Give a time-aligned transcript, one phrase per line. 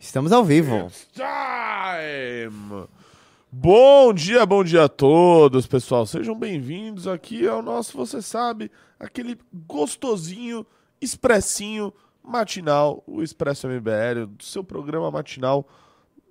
[0.00, 0.86] Estamos ao vivo.
[0.86, 2.88] It's time!
[3.52, 6.06] Bom dia, bom dia a todos, pessoal.
[6.06, 10.66] Sejam bem-vindos aqui ao nosso, você sabe, aquele gostosinho,
[11.00, 11.92] expressinho
[12.24, 15.68] matinal, o Expresso MBL, do seu programa matinal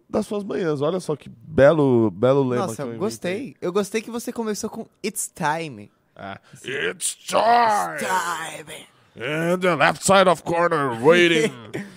[0.10, 0.82] das suas manhãs.
[0.82, 3.56] Olha só que belo, belo lema Nossa, eu gostei.
[3.62, 5.92] Eu gostei que você começou com It's time.
[6.16, 8.00] Ah, It's time!
[8.00, 8.99] Time.
[9.22, 11.52] And the left side of corner waiting.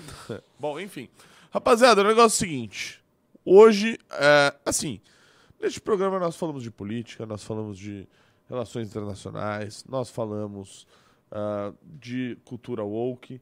[0.58, 1.08] Bom, enfim.
[1.52, 3.00] Rapaziada, o negócio é o seguinte.
[3.44, 5.00] Hoje, é, assim,
[5.60, 8.08] neste programa nós falamos de política, nós falamos de
[8.48, 10.84] relações internacionais, nós falamos
[11.30, 13.41] ah, de cultura woke.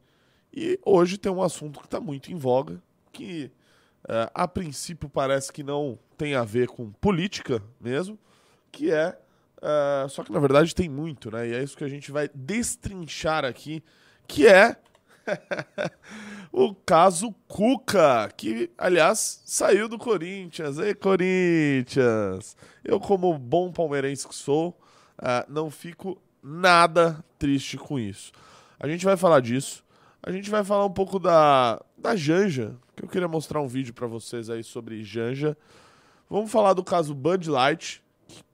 [0.53, 3.51] E hoje tem um assunto que está muito em voga, que
[4.07, 8.19] ah, a princípio parece que não tem a ver com política mesmo,
[8.71, 9.19] que é.
[9.63, 11.49] Ah, só que na verdade tem muito, né?
[11.49, 13.83] E é isso que a gente vai destrinchar aqui,
[14.27, 14.77] que é
[16.53, 20.79] o caso Cuca, que, aliás, saiu do Corinthians.
[20.79, 22.57] Ei, Corinthians!
[22.85, 24.79] Eu, como bom palmeirense que sou,
[25.19, 28.33] ah, não fico nada triste com isso.
[28.79, 29.85] A gente vai falar disso.
[30.23, 33.95] A gente vai falar um pouco da, da Janja, que eu queria mostrar um vídeo
[33.95, 35.57] pra vocês aí sobre Janja.
[36.29, 38.03] Vamos falar do caso Bud Light.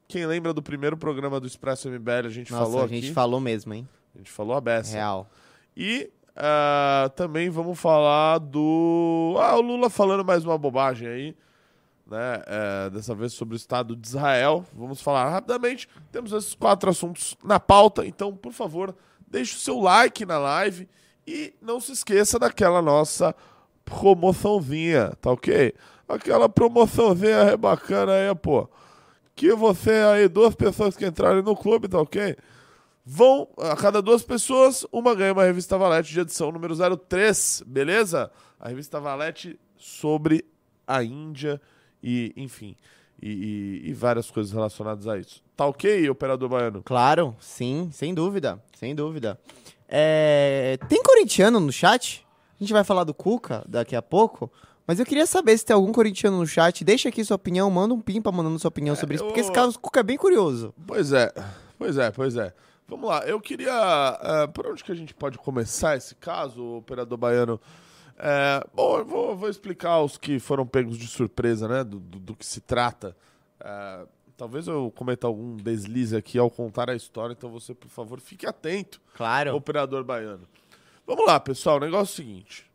[0.09, 3.13] Quem lembra do primeiro programa do Expresso MBL, a gente Nossa, falou a gente aqui.
[3.13, 3.89] falou mesmo, hein?
[4.15, 4.95] A gente falou a beça.
[4.95, 5.29] Real.
[5.77, 9.35] E ah, também vamos falar do.
[9.39, 11.37] Ah, o Lula falando mais uma bobagem aí,
[12.07, 12.43] né?
[12.47, 14.65] eh, dessa vez sobre o Estado de Israel.
[14.75, 15.89] Vamos falar rapidamente.
[16.13, 18.95] Temos esses quatro assuntos na pauta, então, por favor,
[19.27, 20.87] deixe o seu like na live
[21.27, 23.35] e não se esqueça daquela nossa
[23.85, 25.73] promoçãozinha, tá ok?
[26.07, 28.69] Aquela promoçãozinha bacana aí, pô.
[29.37, 32.37] Que você aí, duas pessoas que entrarem no clube, tá ok?
[33.05, 36.75] Vão, a cada duas pessoas, uma ganha uma revista Valete de edição número
[37.07, 38.31] 03, beleza?
[38.59, 40.45] A revista Valete sobre
[40.87, 41.61] a Índia
[42.03, 42.75] e, enfim,
[43.23, 45.45] e, e- e várias coisas relacionadas a isso.
[45.55, 46.83] Tá ok, operador baiano?
[46.83, 49.39] Claro, sim, sem dúvida, sem dúvida.
[49.89, 52.27] É, Tem corintiano no chat?
[52.59, 54.51] A gente vai falar do Cuca daqui a pouco.
[54.87, 56.85] Mas eu queria saber se tem algum corintiano no chat.
[56.85, 59.55] Deixa aqui sua opinião, manda um pimpa mandando sua opinião sobre isso, porque esse eu-
[59.55, 60.73] caso Cuca é bem curioso.
[60.87, 61.33] Pois é,
[61.79, 62.55] pois é, pois é.
[62.89, 63.73] Vamos lá, eu queria.
[63.75, 67.61] ah, por onde que a gente pode começar esse caso, operador baiano?
[68.17, 71.83] É, bom, eu vou, vou explicar os que foram pegos de surpresa, né?
[71.83, 73.17] Do, do- do que se trata.
[73.61, 78.21] É, talvez eu cometa algum deslize aqui ao contar a história, então você, por favor,
[78.21, 79.55] fique atento, Claro.
[79.57, 80.47] operador baiano.
[81.05, 82.71] Vamos lá, pessoal, o negócio é o seguinte.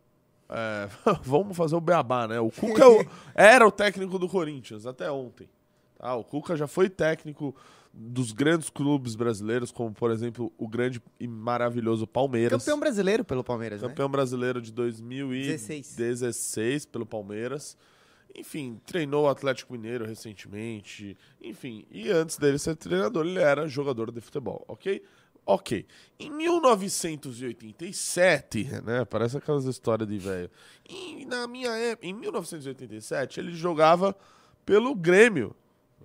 [0.52, 0.90] É,
[1.24, 2.40] vamos fazer o beabá, né?
[2.40, 3.08] O Cuca é
[3.56, 5.50] era o técnico do Corinthians até ontem.
[5.98, 6.14] Tá?
[6.16, 7.56] O Cuca já foi técnico
[7.94, 12.64] dos grandes clubes brasileiros, como, por exemplo, o grande e maravilhoso Palmeiras.
[12.64, 13.88] Campeão brasileiro pelo Palmeiras, né?
[13.88, 16.86] Campeão brasileiro de 2016 16.
[16.86, 17.78] pelo Palmeiras.
[18.36, 21.18] Enfim, treinou o Atlético Mineiro recentemente.
[21.42, 25.04] Enfim, e antes dele ser treinador, ele era jogador de futebol, ok?
[25.46, 25.86] Ok.
[26.20, 29.06] Em 1987, né?
[29.06, 30.50] Parece aquelas histórias de velho.
[30.88, 34.16] E na minha época, em 1987, ele jogava
[34.66, 35.56] pelo Grêmio.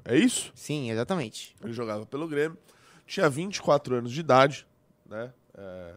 [0.04, 0.52] É isso?
[0.54, 1.54] Sim, exatamente.
[1.62, 2.58] Ele jogava pelo Grêmio,
[3.06, 4.66] tinha 24 anos de idade,
[5.04, 5.32] né?
[5.54, 5.94] É,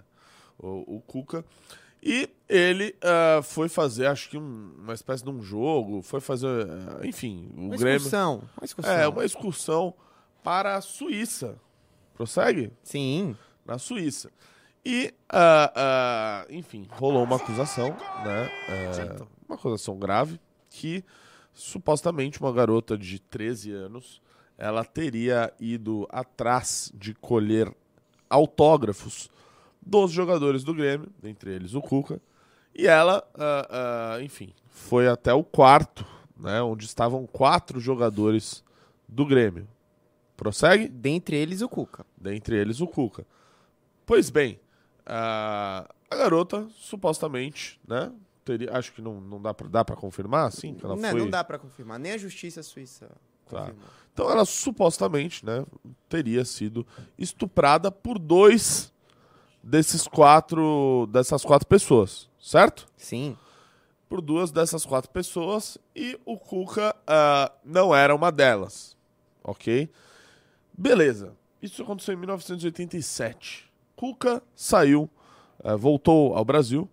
[0.57, 1.45] o, o Cuca.
[2.01, 6.47] E ele ah, foi fazer, acho que um- uma espécie de um jogo, foi fazer,
[6.47, 7.97] ah, enfim, o Uma Grêmio.
[7.97, 8.43] excursão.
[8.57, 8.93] Uma excursão.
[8.93, 9.93] É, uma excursão
[10.43, 11.57] para a Suíça.
[12.15, 12.71] Prossegue?
[12.83, 13.35] Sim.
[13.65, 14.31] Na Suíça.
[14.85, 17.89] E, ah, enfim, rolou uma acusação,
[18.23, 18.49] né?
[18.69, 19.15] é,
[19.47, 20.39] uma acusação grave,
[20.69, 21.03] que
[21.53, 24.21] supostamente uma garota de 13 anos,
[24.57, 27.69] ela teria ido atrás de colher
[28.29, 29.29] autógrafos
[29.89, 32.21] dos jogadores do Grêmio, entre eles o Cuca,
[32.75, 36.05] e ela, ah, ah, enfim, foi até o quarto,
[36.37, 38.63] né, onde estavam quatro jogadores
[39.07, 39.67] do Grêmio.
[40.37, 40.87] Prossegue?
[40.87, 42.05] Dentre eles, o Cuca.
[42.17, 43.25] dentre eles o Cuca.
[44.05, 44.59] Pois bem,
[45.05, 48.11] a, a garota supostamente, né?
[48.45, 51.19] Teria, acho que não, não dá pra, dá pra confirmar, sim, que ela não, foi.
[51.19, 51.99] não dá pra confirmar.
[51.99, 53.09] Nem a justiça suíça
[53.49, 53.59] Tá.
[53.61, 53.83] confirmou.
[54.13, 55.65] Então ela supostamente, né,
[56.07, 56.85] teria sido
[57.17, 58.93] estuprada por dois
[59.69, 62.87] desses quatro, dessas quatro pessoas, certo?
[62.97, 63.37] Sim.
[64.09, 68.97] Por duas dessas quatro pessoas e o Cuca ah, não era uma delas,
[69.43, 69.87] ok?
[70.75, 71.35] Beleza.
[71.61, 73.69] Isso aconteceu em 1987.
[73.95, 75.07] Cuca saiu,
[75.63, 76.89] eh, voltou ao Brasil,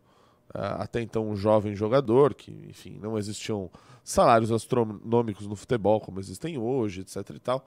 [0.52, 3.70] eh, até então um jovem jogador, que, enfim, não existiam
[4.02, 7.64] salários astronômicos no futebol como existem hoje, etc e tal.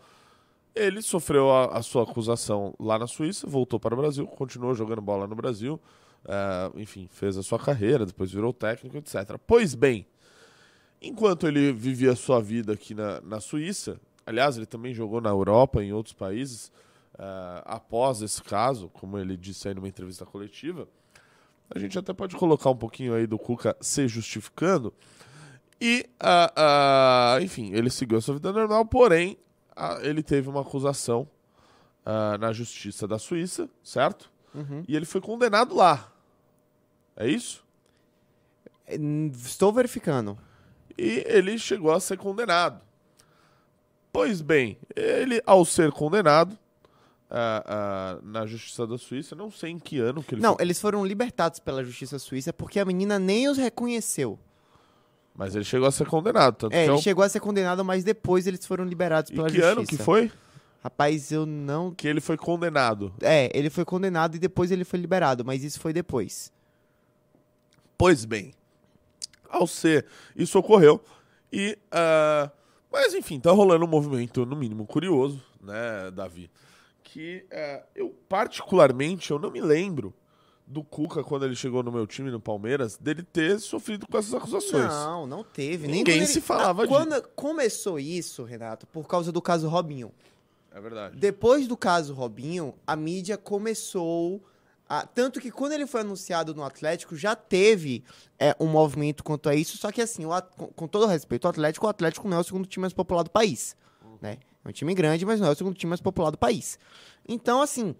[0.80, 5.02] Ele sofreu a, a sua acusação lá na Suíça, voltou para o Brasil, continuou jogando
[5.02, 5.80] bola no Brasil,
[6.26, 9.38] é, enfim, fez a sua carreira, depois virou técnico, etc.
[9.46, 10.08] Pois bem,
[11.02, 15.30] enquanto ele vivia a sua vida aqui na, na Suíça, aliás, ele também jogou na
[15.30, 16.72] Europa, em outros países,
[17.18, 17.24] é,
[17.66, 20.88] após esse caso, como ele disse aí numa entrevista coletiva,
[21.70, 24.94] a gente até pode colocar um pouquinho aí do Cuca se justificando.
[25.80, 29.38] E, uh, uh, enfim, ele seguiu a sua vida normal, porém,
[29.80, 31.28] uh, ele teve uma acusação
[32.40, 34.32] na justiça da Suíça, certo?
[34.56, 34.84] Uhum.
[34.88, 36.12] E ele foi condenado lá.
[37.16, 37.64] É isso?
[39.46, 40.36] Estou verificando.
[40.98, 42.82] E ele chegou a ser condenado.
[44.12, 46.58] Pois bem, ele, ao ser condenado,
[47.30, 49.36] uh, uh, na Justiça da Suíça.
[49.36, 50.66] Não sei em que ano que ele Não, foi...
[50.66, 54.40] eles foram libertados pela Justiça Suíça porque a menina nem os reconheceu.
[55.36, 56.56] Mas ele chegou a ser condenado.
[56.56, 57.02] Tanto é, que ele é um...
[57.02, 59.80] chegou a ser condenado, mas depois eles foram liberados pela em que Justiça.
[59.80, 60.32] ano que foi?
[60.84, 61.94] Rapaz, eu não...
[61.94, 63.14] Que ele foi condenado.
[63.22, 66.52] É, ele foi condenado e depois ele foi liberado, mas isso foi depois.
[67.98, 68.54] Pois bem,
[69.50, 70.06] ao ser,
[70.36, 71.02] isso ocorreu
[71.52, 71.78] e...
[71.94, 72.50] Uh...
[72.92, 76.50] Mas enfim, tá rolando um movimento, no mínimo, curioso, né, Davi?
[77.12, 80.14] que é, eu, particularmente, eu não me lembro
[80.70, 84.36] do Cuca, quando ele chegou no meu time, no Palmeiras, dele ter sofrido com essas
[84.36, 84.86] acusações.
[84.86, 85.88] Não, não teve.
[85.88, 86.46] Ninguém Nem se ele...
[86.46, 86.96] falava ah, disso.
[86.96, 90.12] Quando começou isso, Renato, por causa do caso Robinho.
[90.72, 91.18] É verdade.
[91.18, 94.44] Depois do caso Robinho, a mídia começou...
[94.88, 95.08] A...
[95.08, 98.04] Tanto que quando ele foi anunciado no Atlético, já teve
[98.38, 101.50] é, um movimento quanto a isso, só que assim, o, com, com todo respeito ao
[101.50, 103.76] Atlético, o Atlético não é o segundo time mais popular do país,
[104.22, 104.38] né?
[104.64, 106.78] É um time grande, mas não é o segundo time mais popular do país.
[107.28, 107.96] Então, assim,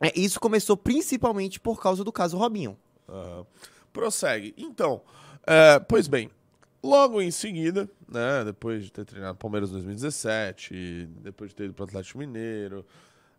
[0.00, 2.76] é, isso começou principalmente por causa do caso Robinho.
[3.08, 3.44] Uhum.
[3.92, 4.54] Prossegue.
[4.56, 5.02] Então,
[5.46, 6.30] é, pois bem,
[6.82, 11.74] logo em seguida, né, depois de ter treinado Palmeiras em 2017, depois de ter ido
[11.74, 12.86] para o Atlético Mineiro,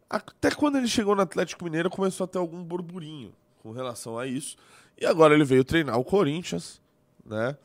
[0.09, 3.31] até quando ele chegou no Atlético Mineiro começou a ter algum burburinho
[3.61, 4.57] com relação a isso.
[4.97, 6.81] E agora ele veio treinar o Corinthians,
[7.25, 7.55] né?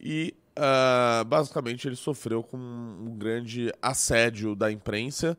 [0.00, 5.38] E uh, basicamente ele sofreu com um grande assédio da imprensa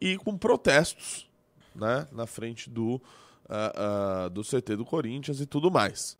[0.00, 1.28] e com protestos
[1.74, 6.16] né, na frente do, uh, uh, do CT do Corinthians e tudo mais.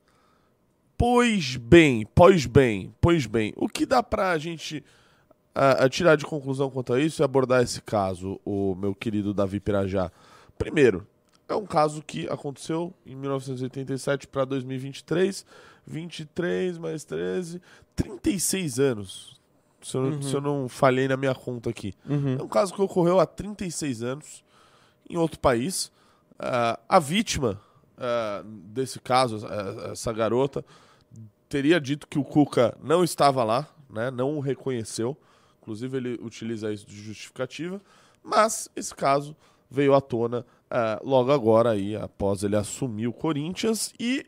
[0.96, 4.84] Pois bem, pois bem, pois bem, o que dá pra gente
[5.54, 9.58] uh, tirar de conclusão quanto a isso e abordar esse caso, o meu querido Davi
[9.60, 10.10] Pirajá?
[10.56, 11.06] Primeiro,
[11.48, 15.44] é um caso que aconteceu em 1987 para 2023,
[15.86, 17.60] 23 mais 13,
[17.94, 19.40] 36 anos.
[19.82, 20.22] Se eu, uhum.
[20.22, 21.92] se eu, não falhei na minha conta aqui.
[22.08, 22.36] Uhum.
[22.38, 24.44] É um caso que ocorreu há 36 anos
[25.08, 25.86] em outro país.
[26.34, 27.60] Uh, a vítima
[27.96, 29.46] uh, desse caso,
[29.90, 30.64] essa garota,
[31.48, 35.16] teria dito que o Cuca não estava lá, né, não o reconheceu.
[35.62, 37.80] Inclusive, ele utiliza isso de justificativa.
[38.22, 39.36] Mas esse caso
[39.70, 40.44] veio à tona
[41.02, 43.94] logo agora, aí, após ele assumir o Corinthians.
[43.98, 44.26] E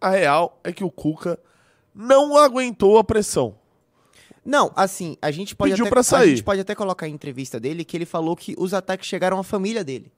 [0.00, 1.38] a real é que o Cuca
[1.94, 3.56] não aguentou a pressão.
[4.44, 6.24] Não, assim, a gente pode Pediu até, pra sair.
[6.24, 9.38] a gente pode até colocar em entrevista dele que ele falou que os ataques chegaram
[9.38, 10.12] à família dele.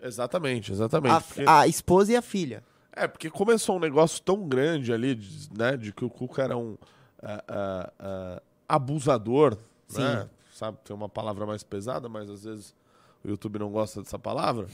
[0.00, 1.14] Exatamente, exatamente.
[1.14, 1.44] A, porque...
[1.46, 2.62] a esposa e a filha.
[2.92, 6.56] É, porque começou um negócio tão grande ali, de, né, de que o Cuca era
[6.56, 10.02] um uh, uh, uh, abusador, Sim.
[10.02, 10.28] né?
[10.52, 12.74] Sabe, tem uma palavra mais pesada, mas às vezes
[13.24, 14.66] o YouTube não gosta dessa palavra.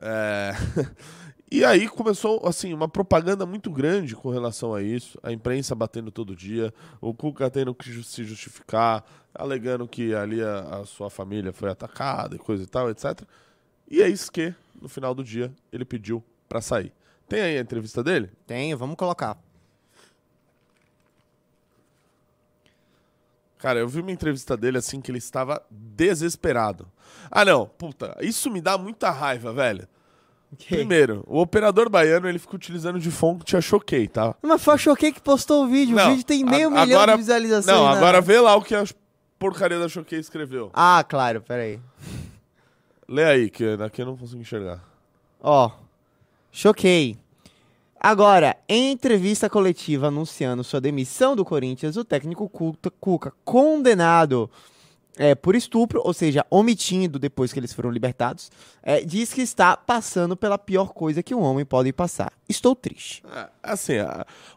[0.00, 0.52] É...
[1.54, 6.10] e aí começou assim uma propaganda muito grande com relação a isso, a imprensa batendo
[6.10, 11.52] todo dia, o Cuca tendo que se justificar, alegando que ali a, a sua família
[11.52, 13.22] foi atacada e coisa e tal, etc.
[13.88, 16.92] E é isso que, no final do dia, ele pediu para sair.
[17.28, 18.32] Tem aí a entrevista dele?
[18.48, 19.38] Tenho, vamos colocar.
[23.58, 26.90] Cara, eu vi uma entrevista dele assim que ele estava desesperado.
[27.30, 29.86] Ah, não, puta, isso me dá muita raiva, velho.
[30.54, 30.78] Okay.
[30.78, 34.34] Primeiro, o operador baiano ele fica utilizando de fonte a Choquei, tá?
[34.40, 35.96] Mas foi a Choquei que postou o vídeo.
[35.96, 37.76] Não, o vídeo tem meio a, milhão agora, de visualizações.
[37.76, 37.92] Não, na...
[37.92, 38.84] agora vê lá o que a
[39.38, 40.70] porcaria da Choquei escreveu.
[40.72, 41.80] Ah, claro, peraí.
[43.08, 44.80] Lê aí, que aqui eu não consigo enxergar.
[45.40, 45.70] Ó,
[46.52, 47.18] Choquei.
[47.98, 52.48] Agora, em entrevista coletiva anunciando sua demissão do Corinthians, o técnico
[53.00, 54.50] Cuca, condenado
[55.16, 58.50] é, por estupro, ou seja, omitindo depois que eles foram libertados,
[58.82, 62.32] é, diz que está passando pela pior coisa que um homem pode passar.
[62.48, 63.22] Estou triste.
[63.32, 63.94] É, assim,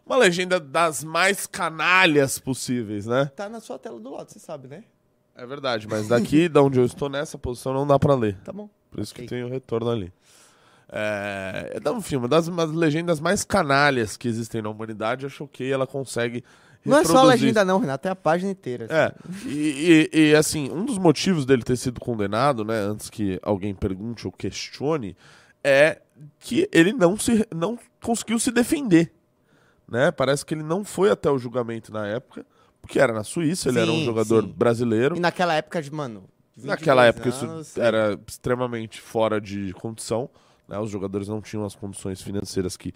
[0.04, 3.26] uma legenda das mais canalhas possíveis, né?
[3.36, 4.84] Tá na sua tela do lado, você sabe, né?
[5.34, 8.36] É verdade, mas daqui, da onde eu estou nessa posição, não dá pra ler.
[8.44, 8.68] Tá bom.
[8.90, 9.24] Por isso okay.
[9.24, 10.12] que tem o retorno ali.
[10.90, 15.26] É, é um filme, das, das legendas mais canalhas que existem na humanidade.
[15.26, 16.42] A Choquei, ela consegue
[16.84, 18.86] Não é só a legenda, não, Renato, é a página inteira.
[18.86, 18.94] assim.
[18.94, 19.14] É,
[19.46, 23.74] e, e- e, assim, um dos motivos dele ter sido condenado, né, antes que alguém
[23.74, 25.16] pergunte ou questione,
[25.62, 26.00] é
[26.38, 29.12] que ele não, se, não conseguiu se defender,
[29.88, 30.10] né?
[30.10, 32.46] Parece que ele não foi até o julgamento na época,
[32.80, 34.54] porque era na Suíça, ele era um Sim, jogador sim.
[34.56, 35.16] brasileiro.
[35.16, 36.24] E naquela época, de, mano.
[36.56, 40.28] 22 Naquela época anos, isso era extremamente fora de condição,
[40.66, 40.78] né?
[40.78, 42.92] Os jogadores não tinham as condições financeiras que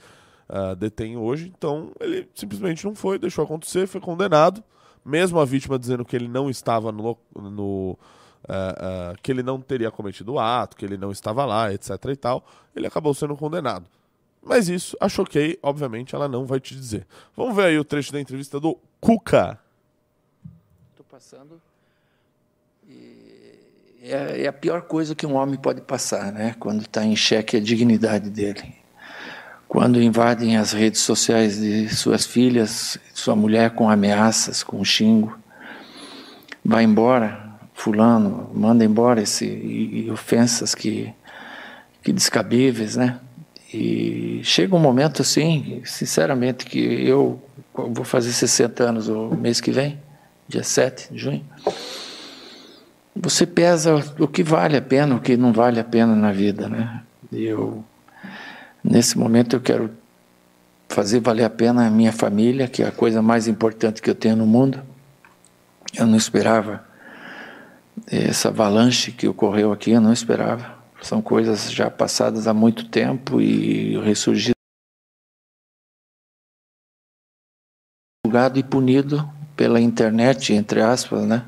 [0.54, 4.62] ah, detêm hoje, então ele simplesmente não foi, deixou acontecer, foi condenado,
[5.02, 7.98] mesmo a vítima dizendo que ele não estava no, no
[8.46, 12.16] ah, que ele não teria cometido o ato, que ele não estava lá, etc e
[12.16, 12.44] tal,
[12.76, 13.86] ele acabou sendo condenado.
[14.42, 17.06] Mas isso, a Choquei, obviamente, ela não vai te dizer.
[17.34, 19.58] Vamos ver aí o trecho da entrevista do Cuca.
[20.90, 21.62] Estou passando.
[22.86, 23.56] E
[24.02, 26.56] é, é a pior coisa que um homem pode passar, né?
[26.58, 28.81] Quando está em xeque a dignidade dele.
[29.72, 35.34] Quando invadem as redes sociais de suas filhas, sua mulher com ameaças, com xingo.
[36.62, 41.10] Vai embora, fulano, manda embora esse, e, e ofensas que,
[42.02, 43.18] que descabíveis, né?
[43.72, 47.40] E chega um momento assim, sinceramente, que eu
[47.72, 49.98] vou fazer 60 anos o mês que vem,
[50.46, 51.46] dia 7 de junho.
[53.16, 56.68] Você pesa o que vale a pena, o que não vale a pena na vida,
[56.68, 57.00] né?
[57.32, 57.82] Eu,
[58.82, 59.90] nesse momento, eu quero
[60.88, 64.14] fazer valer a pena a minha família, que é a coisa mais importante que eu
[64.14, 64.82] tenho no mundo.
[65.94, 66.84] Eu não esperava
[68.06, 70.78] essa avalanche que ocorreu aqui, eu não esperava.
[71.00, 74.52] São coisas já passadas há muito tempo e ressurgido
[78.24, 81.44] julgado e punido pela internet, entre aspas, né?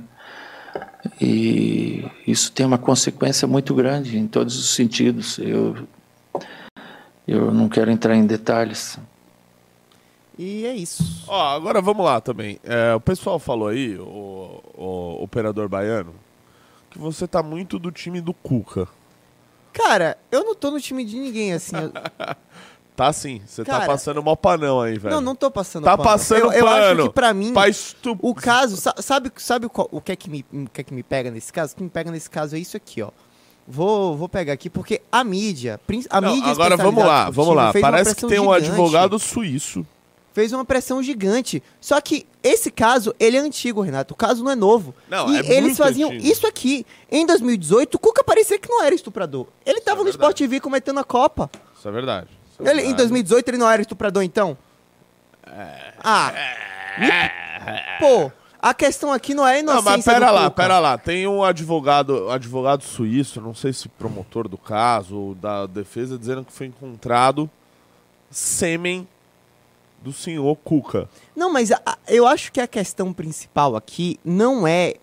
[1.21, 5.39] E isso tem uma consequência muito grande em todos os sentidos.
[5.39, 5.87] Eu,
[7.27, 8.99] eu não quero entrar em detalhes.
[10.39, 11.25] E é isso.
[11.29, 12.59] Ó, agora vamos lá também.
[12.65, 16.15] É, o pessoal falou aí, o, o operador baiano,
[16.91, 18.89] que você tá muito do time do Cuca.
[19.73, 21.77] Cara, eu não tô no time de ninguém, assim.
[21.77, 21.93] eu-
[22.97, 25.17] Tá sim, você tá passando mó panão aí, velho.
[25.17, 26.09] Não, não tô passando Tá pano.
[26.11, 27.09] passando eu, eu acho pano.
[27.09, 28.17] que pra mim, estu...
[28.23, 28.77] o caso...
[28.77, 31.29] sa- Sabe, sabe qual- o, que é que me, o que é que me pega
[31.29, 31.73] nesse caso?
[31.73, 33.11] O que me pega nesse caso é isso aqui, ó.
[33.67, 35.81] Vou, vou pegar aqui, porque a mídia...
[36.11, 37.73] A Não, mídia agora vamos lá, vamos lá.
[37.81, 38.69] Parece que tem um gigante.
[38.69, 39.87] advogado suíço.
[40.35, 41.63] fez uma pressão gigante.
[41.81, 44.13] Só que esse caso, ele é antigo, Renato.
[44.13, 44.95] O caso não é novo.
[45.09, 46.27] Não, e é eles faziam antigo.
[46.27, 46.85] isso aqui.
[47.11, 49.47] Em 2018, o Cuca parecia que não era estuprador.
[49.65, 50.23] Ele tava no é verdade.
[50.35, 51.51] Sport TV cometendo a Copa.
[51.79, 52.29] Isso é verdade.
[52.53, 52.97] Isso é Ele, em verdade.
[52.99, 54.59] 2018 ele não era estuprador, então?
[55.47, 55.95] É.
[56.03, 56.33] Ah.
[56.99, 58.31] me- Pô,
[58.71, 60.51] a questão aqui não é a Não, inocência mas pera lá, Cuca.
[60.63, 60.97] pera lá.
[60.99, 66.45] Tem um advogado, advogado suíço, não sei se promotor do caso ou da defesa, dizendo
[66.45, 67.49] que foi encontrado
[68.31, 69.07] sêmen
[70.03, 71.09] do senhor Cuca.
[71.35, 74.95] Não, mas a- eu acho que a questão principal aqui não é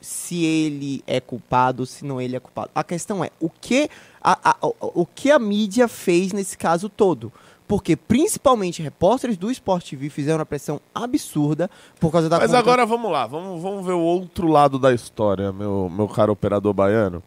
[0.00, 2.70] se ele é culpado ou se não ele é culpado.
[2.74, 3.90] A questão é o que
[4.22, 7.32] a, a- o que a mídia fez nesse caso todo.
[7.68, 11.70] Porque principalmente repórteres do Sport TV fizeram uma pressão absurda
[12.00, 14.92] por causa da Mas conta- agora vamos lá, vamos, vamos ver o outro lado da
[14.92, 17.22] história, meu, meu caro operador baiano.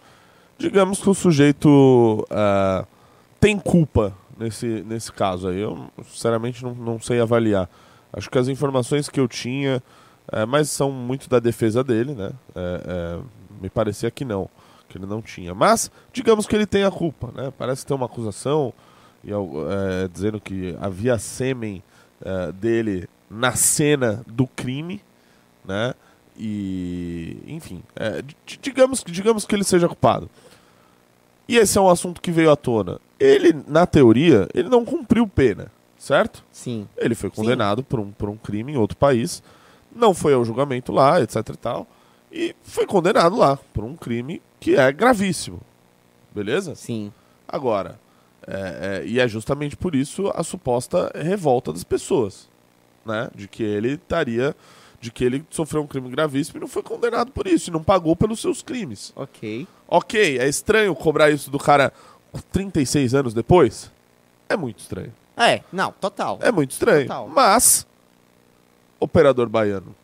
[0.58, 2.86] Digamos que o sujeito ah,
[3.40, 5.60] tem culpa nesse, nesse caso aí.
[5.62, 7.70] Eu, sinceramente, não, não sei avaliar.
[8.12, 9.82] Acho que as informações que eu tinha,
[10.32, 12.32] eh, mas são muito da defesa dele, né?
[12.56, 13.20] Eh,
[13.62, 14.50] me parecia que não,
[14.90, 15.56] que ele não tinha.
[15.56, 17.54] Mas, digamos que ele tem a culpa, né?
[17.58, 18.74] Parece ter uma acusação
[19.24, 21.82] e, eh, dizendo que havia sêmen
[22.24, 25.02] eh, dele na cena do crime,
[25.66, 25.94] né?
[26.38, 30.30] E, enfim, é, di- digamos, que- digamos que ele seja culpado.
[31.48, 33.00] E esse é um assunto que veio à tona.
[33.20, 36.44] Ele, na teoria, ele não cumpriu pena, certo?
[36.52, 36.88] Sim.
[36.98, 39.44] Ele foi condenado por um, por um crime em outro país,
[39.96, 41.88] não foi ao julgamento lá, etc e tal,
[42.32, 45.60] e foi condenado lá por um crime que é gravíssimo.
[46.34, 46.74] Beleza?
[46.76, 47.12] Sim.
[47.48, 48.00] Agora,
[48.48, 52.50] é, é, e é justamente por isso a suposta revolta das pessoas,
[53.06, 53.30] né?
[53.36, 54.56] De que ele estaria,
[55.00, 57.84] de que ele sofreu um crime gravíssimo e não foi condenado por isso, e não
[57.84, 59.14] pagou pelos seus crimes.
[59.16, 59.68] Ok.
[59.88, 61.94] Ok, é estranho cobrar isso do cara
[62.52, 63.92] 36 anos depois?
[64.48, 65.14] É muito estranho.
[65.38, 66.40] É, não, total.
[66.42, 67.08] É muito estranho.
[67.08, 67.28] Total.
[67.28, 67.86] Mas,
[69.00, 69.96] operador baiano,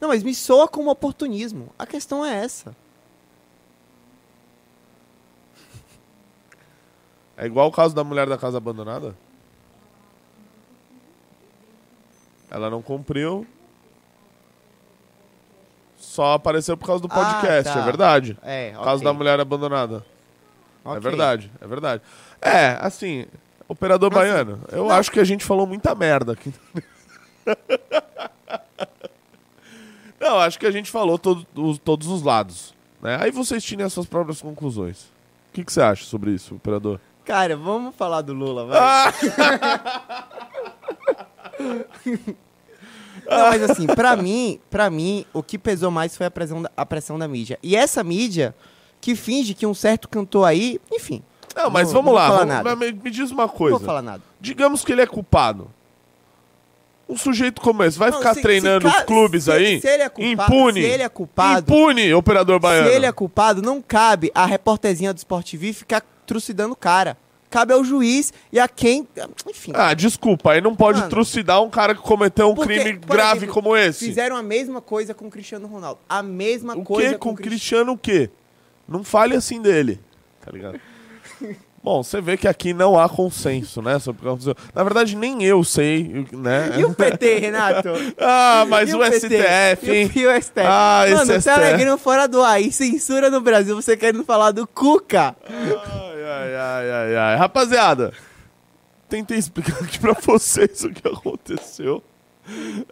[0.00, 1.72] Não, mas me soa como oportunismo.
[1.78, 2.74] A questão é essa.
[7.40, 9.14] É igual o caso da mulher da casa abandonada?
[12.50, 13.46] Ela não cumpriu.
[15.96, 17.80] Só apareceu por causa do Ah, podcast, tá.
[17.80, 18.36] é verdade.
[18.42, 19.04] É, Por causa ok.
[19.04, 20.04] da mulher abandonada.
[20.84, 21.00] É Ok.
[21.00, 22.02] verdade, é verdade.
[22.40, 23.26] É, assim,
[23.68, 24.90] operador Mas- baiano, eu não.
[24.90, 26.52] acho que a gente falou muita merda aqui.
[30.18, 32.74] Não, acho que a gente falou todo, os- todos os lados.
[33.00, 33.16] Né?
[33.20, 35.04] Aí vocês tirem as suas próprias conclusões.
[35.48, 37.00] O que, que você acha sobre isso, operador?
[37.30, 38.78] Cara, vamos falar do Lula, vai.
[38.80, 39.12] Ah!
[43.30, 46.70] Não, mas assim, pra mim, pra mim, o que pesou mais foi a pressão, da,
[46.76, 47.56] a pressão da mídia.
[47.62, 48.52] E essa mídia
[49.00, 51.22] que finge que um certo cantor aí, enfim,
[51.54, 52.26] Não, mas Não- vamos não vou lá.
[52.26, 52.76] falar vamos- nada.
[52.76, 53.76] me, me diz uma não coisa.
[53.78, 54.22] vou falar nada.
[54.40, 55.70] Digamos que ele é culpado.
[57.08, 59.80] Um sujeito como esse vai Não, ficar se- treinando se ca- os clubes se- aí?
[59.80, 60.80] se ele é culpado- impune.
[60.82, 62.88] se ele é culpado- Impune, operador baiano.
[62.88, 67.16] Se ele é culpado, não cabe a repórterzinha do Sport TV ficar trucidando o cara.
[67.50, 69.08] Cabe ao juiz e a quem.
[69.48, 69.72] Enfim.
[69.74, 71.10] Ah, desculpa, aí não pode Mano.
[71.10, 74.04] trucidar um cara que cometeu um Porque, crime por grave exemplo, como esse.
[74.06, 75.98] Fizeram a mesma coisa com o Cristiano Ronaldo.
[76.08, 77.90] A mesma O coisa que com o Cristiano.
[77.90, 78.30] Cristiano o quê?
[78.86, 79.98] Não fale assim dele,
[80.40, 80.78] tá ligado?
[81.82, 83.98] Bom, você vê que aqui não há consenso, né?
[83.98, 84.54] Sobre o que.
[84.74, 86.74] Na verdade, nem eu sei, né?
[86.78, 87.88] E o PT, Renato?
[88.20, 89.18] Ah, mas o, PT?
[89.18, 90.12] STF, hein?
[90.14, 90.60] E o STF?
[90.62, 91.96] Ah, Mano, esse tá STF.
[91.98, 95.34] fora do ar e censura no Brasil, você querendo falar do Cuca.
[95.48, 97.36] Ai, ai, ai, ai, ai.
[97.36, 98.12] Rapaziada,
[99.08, 102.02] tentei explicar aqui pra vocês o que aconteceu.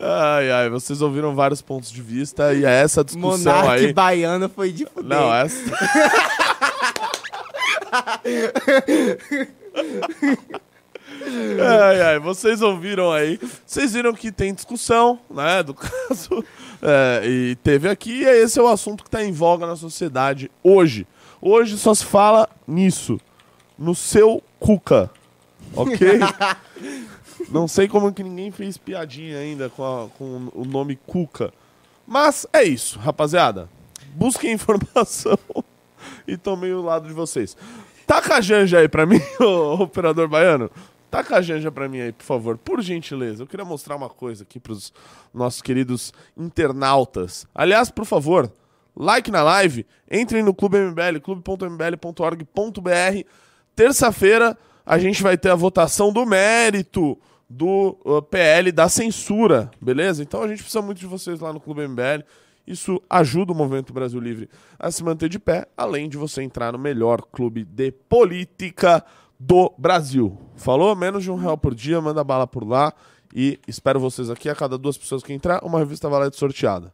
[0.01, 3.93] Ai, ai, vocês ouviram vários pontos de vista e é essa discussão Monarque aí.
[3.93, 5.05] baiano foi de fuder.
[5.05, 5.59] Não, é essa.
[11.61, 13.39] ai, ai, vocês ouviram aí.
[13.67, 16.45] Vocês viram que tem discussão, né, do caso.
[16.81, 20.51] É, e teve aqui, e esse é o assunto que tá em voga na sociedade
[20.63, 21.07] hoje.
[21.41, 23.21] Hoje só se fala nisso.
[23.79, 25.11] No seu Cuca.
[25.75, 25.99] Ok?
[27.51, 31.53] Não sei como que ninguém fez piadinha ainda com, a- com o nome Cuca.
[32.07, 33.69] Mas é isso, rapaziada.
[34.15, 35.39] Busquem informação
[36.27, 37.57] e tomei o lado de vocês.
[38.07, 40.71] Taca a Janja aí pra mim, ô operador baiano.
[41.11, 43.43] Taca a Janja pra mim aí, por favor, por gentileza.
[43.43, 44.93] Eu queria mostrar uma coisa aqui pros
[45.33, 47.47] nossos queridos internautas.
[47.55, 48.51] Aliás, por favor,
[48.97, 53.25] like na live, entrem no Clube MBL, clube.mbl.org.br.
[53.79, 57.17] Terça-feira a gente vai ter a votação do mérito
[57.49, 60.21] do uh, PL da censura, beleza?
[60.21, 62.25] Então a gente precisa muito de vocês lá no Clube MBL.
[62.67, 66.73] Isso ajuda o Movimento Brasil Livre a se manter de pé, além de você entrar
[66.73, 69.05] no melhor clube de política
[69.39, 70.37] do Brasil.
[70.57, 70.97] Falou?
[70.97, 72.93] Menos de um real por dia, manda bala por lá.
[73.33, 74.49] E espero vocês aqui.
[74.49, 76.93] A cada duas pessoas que entrar, uma revista Valete sorteada.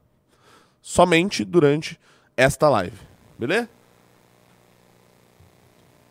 [0.83, 1.99] Somente durante
[2.37, 2.99] esta live.
[3.39, 3.71] Beleza?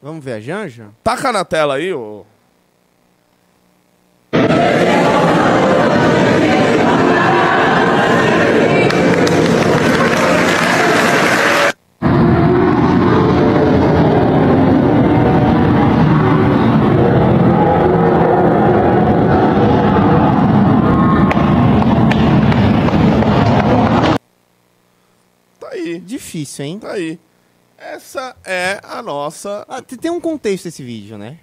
[0.04, 0.90] Vamos ver a Janja?
[1.02, 2.26] Taca na tela aí, ô.
[25.62, 26.80] Tá aí, Difícil, hein?
[26.80, 27.18] tá aí.
[28.14, 31.40] Essa é a nossa Ah, tem um contexto esse vídeo, né?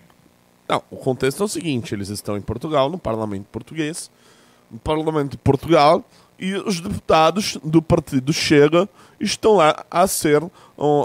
[0.69, 4.09] Não, o contexto é o seguinte: eles estão em Portugal, no parlamento português,
[4.71, 6.05] no parlamento de Portugal,
[6.39, 10.41] e os deputados do partido Chega estão lá a ser,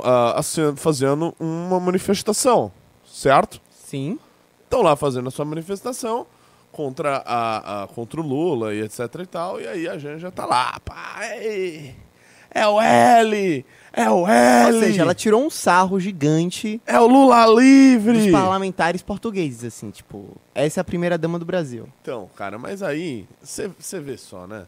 [0.04, 2.72] a, a ser fazendo uma manifestação,
[3.04, 3.60] certo?
[3.72, 4.20] Sim.
[4.66, 6.28] Estão lá fazendo a sua manifestação
[6.72, 10.46] contra, a, a- contra o Lula e etc e tal, e aí a Janja tá
[10.46, 11.96] lá, pai,
[12.52, 17.08] é o L, é o L, Ou seja, ela tirou um sarro gigante é o
[17.08, 18.14] Lula livre.
[18.24, 21.88] dos parlamentares portugueses, assim, tipo, essa é a primeira dama do Brasil.
[22.02, 24.66] Então, cara, mas aí, você vê só, né?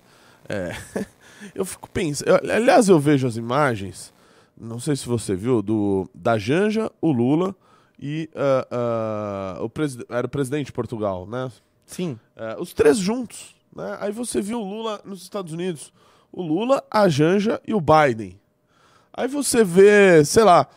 [0.50, 0.76] É,
[1.54, 2.30] eu fico pensando.
[2.30, 4.14] eu- aliás, eu vejo as imagens,
[4.60, 7.54] não sei se você viu, do, da Janja, o Lula
[8.00, 8.68] e ah,
[9.60, 11.52] ah, o preside- era o presidente de Portugal, né?
[11.86, 12.18] Sim.
[12.36, 13.98] É, os três juntos, né?
[14.00, 15.92] Aí você viu o Lula nos Estados Unidos.
[16.32, 18.40] O Lula, a Janja e o Biden.
[19.18, 20.68] Aí você vê, sei lá,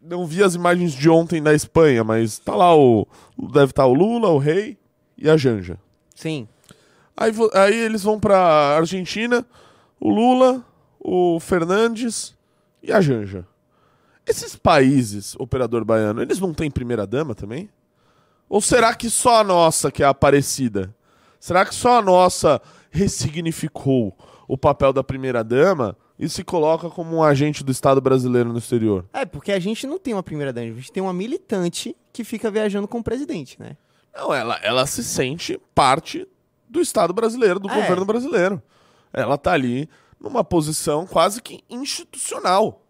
[0.00, 3.06] não vi as imagens de ontem da Espanha, mas tá lá o.
[3.52, 4.78] Deve estar o Lula, o rei
[5.18, 5.78] e a Janja.
[6.14, 6.48] Sim.
[7.14, 8.38] Aí, aí eles vão pra
[8.78, 9.46] Argentina,
[10.00, 10.64] o Lula,
[10.98, 12.34] o Fernandes
[12.82, 13.46] e a Janja.
[14.26, 17.68] Esses países, operador baiano, eles não têm primeira dama também?
[18.48, 20.94] Ou será que só a nossa que é a Aparecida?
[21.38, 24.16] Será que só a nossa ressignificou
[24.48, 28.58] o papel da primeira dama e se coloca como um agente do Estado brasileiro no
[28.58, 29.04] exterior?
[29.12, 32.22] É, porque a gente não tem uma primeira dama, a gente tem uma militante que
[32.24, 33.76] fica viajando com o presidente, né?
[34.14, 36.26] Não, ela, ela se sente parte
[36.68, 37.74] do Estado brasileiro, do É.
[37.74, 38.62] governo brasileiro.
[39.12, 39.88] Ela tá ali
[40.20, 42.80] numa posição quase que institucional.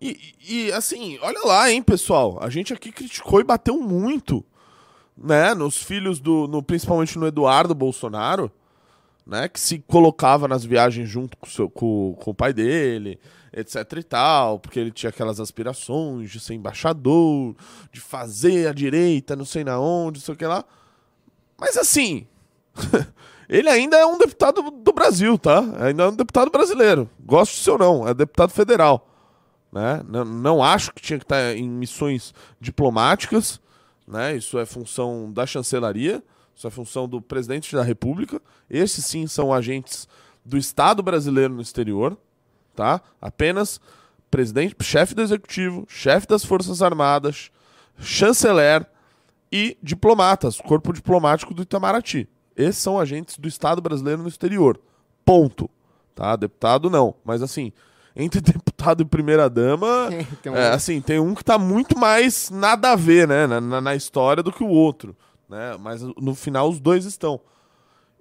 [0.00, 2.38] E, e, e, assim, olha lá, hein, pessoal.
[2.40, 4.44] A gente aqui criticou e bateu muito,
[5.16, 8.50] né, nos filhos do, no, principalmente no Eduardo Bolsonaro.
[9.26, 9.48] Né?
[9.48, 13.18] Que se colocava nas viagens junto com, o seu- com- com o pai dele,
[13.52, 17.54] etc e tal, porque ele tinha aquelas aspirações de ser embaixador,
[17.92, 20.64] de fazer a direita, não sei na onde, não sei o que lá.
[21.58, 22.26] Mas assim,
[23.48, 25.60] ele ainda é um deputado do Brasil, tá?
[25.80, 27.08] Ainda é um deputado brasileiro.
[27.24, 29.08] Gosto ou não, é deputado federal.
[29.70, 30.02] Né?
[30.06, 33.60] Não, não acho que tinha que estar em missões diplomáticas,
[34.06, 34.36] né?
[34.36, 36.22] Isso é função da chancelaria,
[36.62, 38.40] isso é função do presidente da República.
[38.70, 40.06] Esses sim são agentes
[40.44, 42.16] do Estado brasileiro no exterior,
[42.74, 43.00] tá?
[43.20, 43.80] Apenas
[44.30, 47.50] presidente, chefe do executivo, chefe das Forças Armadas,
[47.98, 48.86] chanceler
[49.50, 52.28] e diplomatas, corpo diplomático do Itamaraty.
[52.56, 54.80] Esses são agentes do Estado brasileiro no exterior.
[55.24, 55.68] Ponto.
[56.14, 56.36] Tá?
[56.36, 57.72] Deputado não, mas assim,
[58.14, 60.08] entre deputado e primeira dama,
[60.42, 63.80] Tem um- é, assim, tem um que tá muito mais nada a ver, né, na-
[63.80, 65.16] na história do que o outro,
[65.52, 65.76] né?
[65.78, 67.38] Mas no final os dois estão.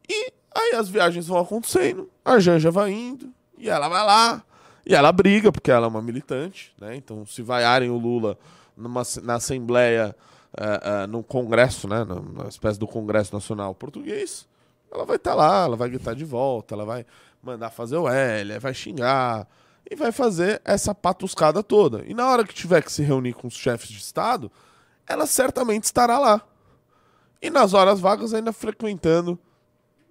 [0.07, 4.43] E aí as viagens vão acontecendo, a Janja vai indo, e ela vai lá,
[4.85, 6.95] e ela briga, porque ela é uma militante, né?
[6.95, 8.37] Então, se vaiarem o Lula
[8.75, 10.15] numa, na Assembleia,
[10.57, 12.03] eh, eh, no Congresso, né?
[12.03, 14.47] Na, espécie do Congresso Nacional Português,
[14.91, 17.05] ela vai estar lá, ela vai gritar de volta, ela vai
[17.41, 19.47] mandar fazer o L, vai xingar,
[19.89, 22.03] e vai fazer essa patuscada toda.
[22.05, 24.51] E na hora que tiver que se reunir com os chefes de Estado,
[25.07, 26.41] ela certamente estará lá.
[27.41, 29.37] E nas horas vagas ainda frequentando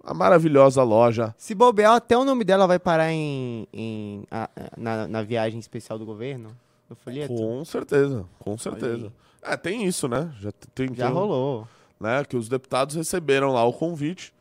[0.03, 5.07] a maravilhosa loja Se bobear, até o nome dela vai parar em, em- a- na,
[5.07, 6.55] na viagem especial do governo?
[6.89, 7.33] No folheto?
[7.33, 9.13] Com certeza, com certeza.
[9.41, 10.33] É, tem isso, né?
[10.39, 11.67] Já tem Já tem rolou.
[11.99, 12.23] né?
[12.25, 14.33] Que os deputados receberam lá o convite.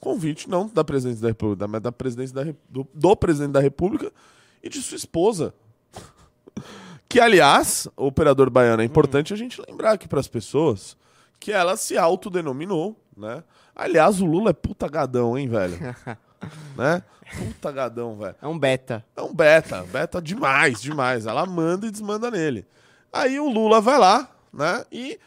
[0.00, 4.12] Convite não da presidência da República, mas da presidência da, do, do presidente da República
[4.62, 5.52] e de sua esposa.
[7.08, 10.96] Que, aliás, operador baiano, é importante a gente lembrar aqui para as pessoas
[11.46, 13.44] que ela se autodenominou, né?
[13.72, 15.78] Aliás, o Lula é puta gadão, hein, velho?
[16.76, 17.00] né?
[17.38, 18.34] Puta gadão, velho.
[18.42, 19.06] É um beta.
[19.14, 21.24] É um beta, beta demais, demais.
[21.24, 22.66] Ela manda e desmanda nele.
[23.12, 24.84] Aí o Lula vai lá, né?
[24.90, 25.20] E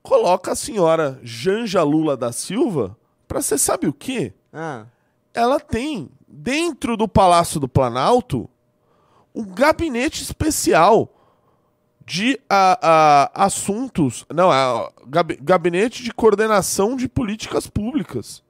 [0.00, 4.32] coloca a senhora Janja Lula da Silva pra você sabe o quê?
[4.52, 4.86] Ah,
[5.34, 8.48] Ela tem dentro do Palácio do Planalto
[9.34, 11.17] um gabinete especial
[12.08, 12.78] de a,
[13.34, 14.24] a, assuntos.
[14.34, 18.42] Não, é gab- gabinete de coordenação de políticas públicas.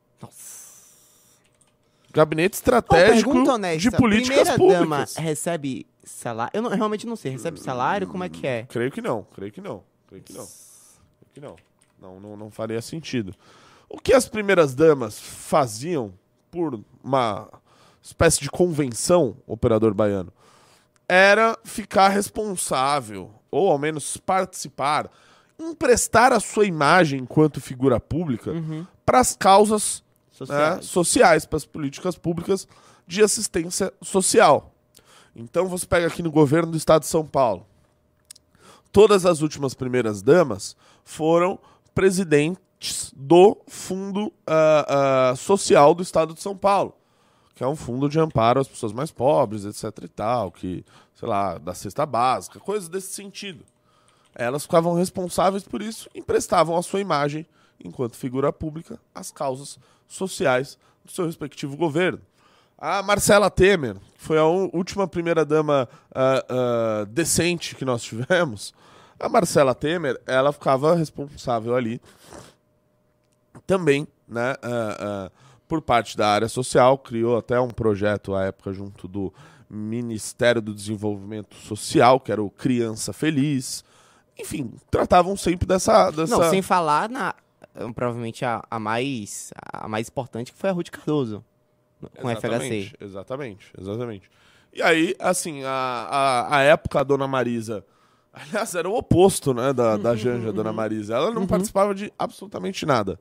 [2.12, 3.78] Gabinete Pô, estratégico honesta.
[3.90, 5.16] de políticas Primeira dama públicas.
[5.16, 6.50] recebe salário?
[6.54, 7.32] Eu não- eu realmente não sei.
[7.32, 8.06] Recebe salário?
[8.06, 8.62] Como é que é?
[8.68, 9.82] Creio que não, creio que não.
[10.08, 10.46] Creio que não.
[10.46, 11.56] Creio que não.
[12.00, 13.34] Não, não, não faria sentido.
[13.88, 16.12] O que as primeiras damas faziam
[16.50, 17.48] por uma
[18.02, 20.32] espécie de convenção, operador baiano,
[21.08, 25.10] era ficar responsável, ou ao menos participar,
[25.58, 28.52] emprestar a sua imagem enquanto figura pública
[29.04, 30.02] para as causas
[30.40, 30.84] né, Sociais.
[30.86, 32.68] sociais, para as políticas públicas
[33.06, 34.72] de assistência social.
[35.34, 37.66] Então você pega aqui no governo do estado de São Paulo.
[38.92, 41.58] Todas as últimas primeiras damas foram
[41.94, 46.94] presidentes do Fundo ah, ah, Social do Estado de São Paulo,
[47.58, 51.28] que é um fundo de amparo às pessoas mais pobres, etc e tal, que, sei
[51.28, 53.64] lá, da cesta básica, coisas desse sentido.
[54.32, 57.44] Elas ficavam responsáveis por isso e emprestavam a sua imagem,
[57.84, 62.20] enquanto figura pública, às causas sociais do seu respectivo governo.
[62.78, 68.72] A Marcela Temer, que foi a última primeira-dama ah, ah, decente que nós tivemos,
[69.18, 72.00] a Marcela Temer, ela ficava responsável ali
[73.66, 75.28] também, né, ah,
[75.68, 79.32] por parte da área social, criou até um projeto à época junto do
[79.68, 83.84] Ministério do Desenvolvimento Social, que era o Criança Feliz.
[84.38, 86.10] Enfim, tratavam sempre dessa...
[86.10, 86.36] dessa...
[86.38, 87.34] Não, sem falar na.
[87.74, 89.52] eh, Provavelmente a, a mais.
[89.72, 91.44] A mais importante que foi a Ruth Cardoso.
[92.20, 92.46] Com FHC.
[92.46, 94.30] Exatamente, Exatamente, exatamente.
[94.72, 97.84] E aí, assim, a, a, a época a Dona Marisa,
[98.32, 101.14] aliás, era o oposto, né, da, da Janja, a Dona Marisa.
[101.14, 103.18] Ela não participava de absolutamente nada,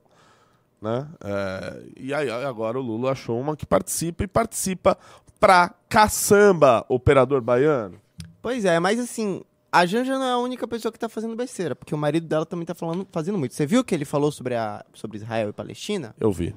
[0.81, 1.07] né?
[1.23, 4.97] É, e aí, agora o Lula achou uma que participa e participa
[5.39, 7.99] pra caçamba, operador baiano.
[8.41, 11.75] Pois é, mas assim, a Janja não é a única pessoa que tá fazendo besteira,
[11.75, 13.53] porque o marido dela também tá falando, fazendo muito.
[13.53, 16.15] Você viu que ele falou sobre, a, sobre Israel e Palestina?
[16.19, 16.55] Eu vi.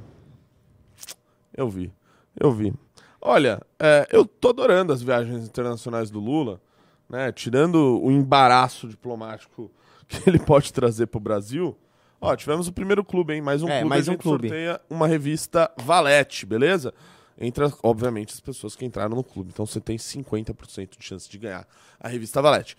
[1.55, 1.93] Eu vi.
[2.39, 2.73] Eu vi.
[3.21, 6.61] Olha, é, eu tô adorando as viagens internacionais do Lula,
[7.09, 7.31] né?
[7.33, 9.71] Tirando o embaraço diplomático
[10.09, 11.77] que ele pode trazer pro Brasil.
[12.21, 13.41] Ó, tivemos o primeiro clube, hein?
[13.41, 13.89] Mais um É, clube.
[13.89, 14.49] mais um clube.
[14.49, 16.93] sorteia uma revista Valete, beleza?
[17.39, 19.51] Entre, obviamente, as pessoas que entraram no clube.
[19.53, 21.67] Então você tem 50% de chance de ganhar
[21.99, 22.77] a revista Valete.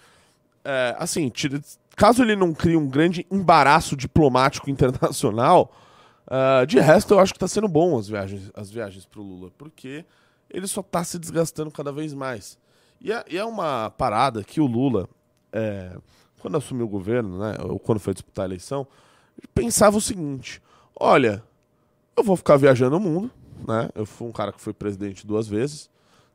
[0.64, 1.60] É, assim, tira-
[1.96, 5.72] caso ele não crie um grande embaraço diplomático internacional,
[6.34, 9.52] Ah, de resto, eu acho que tá sendo bom as viagens, as viagens pro Lula,
[9.58, 10.06] porque
[10.50, 12.58] ele só tá se desgastando cada vez mais.
[13.02, 15.10] E é, e é uma parada que o Lula,
[15.52, 15.98] é,
[16.40, 18.88] quando assumiu o governo, né, ou quando foi disputar a eleição,
[19.48, 20.62] pensava o seguinte:
[21.00, 21.44] olha,
[22.16, 23.32] eu vou ficar viajando o mundo,
[23.68, 23.90] né?
[23.96, 25.90] Eu fui um cara que foi presidente duas vezes,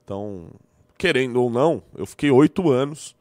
[0.05, 0.49] então,
[0.97, 3.15] querendo ou não, eu fiquei oito anos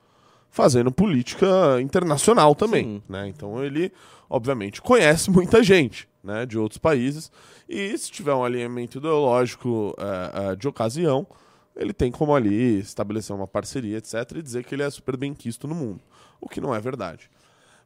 [0.50, 3.04] fazendo política internacional também, Sim.
[3.10, 3.28] né?
[3.28, 3.92] Então ele,
[4.30, 7.32] obviamente, conhece muita gente, né, de outros países
[7.68, 11.28] e se tiver um alinhamento ideológico eh, eh, de ocasião,
[11.76, 15.34] ele tem como ali estabelecer uma parceria, etc, e dizer que ele é super bem
[15.34, 16.02] quisto no mundo,
[16.40, 17.30] o que não é verdade.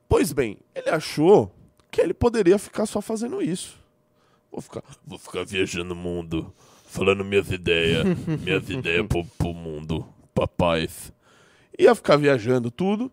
[0.07, 1.51] Pois bem, ele achou
[1.91, 3.77] que ele poderia ficar só fazendo isso.
[4.51, 6.53] Vou ficar, vou ficar viajando o mundo,
[6.85, 8.05] falando minhas ideias,
[8.43, 11.13] minhas ideias pro, pro mundo, papais.
[11.77, 13.11] Ia ficar viajando tudo,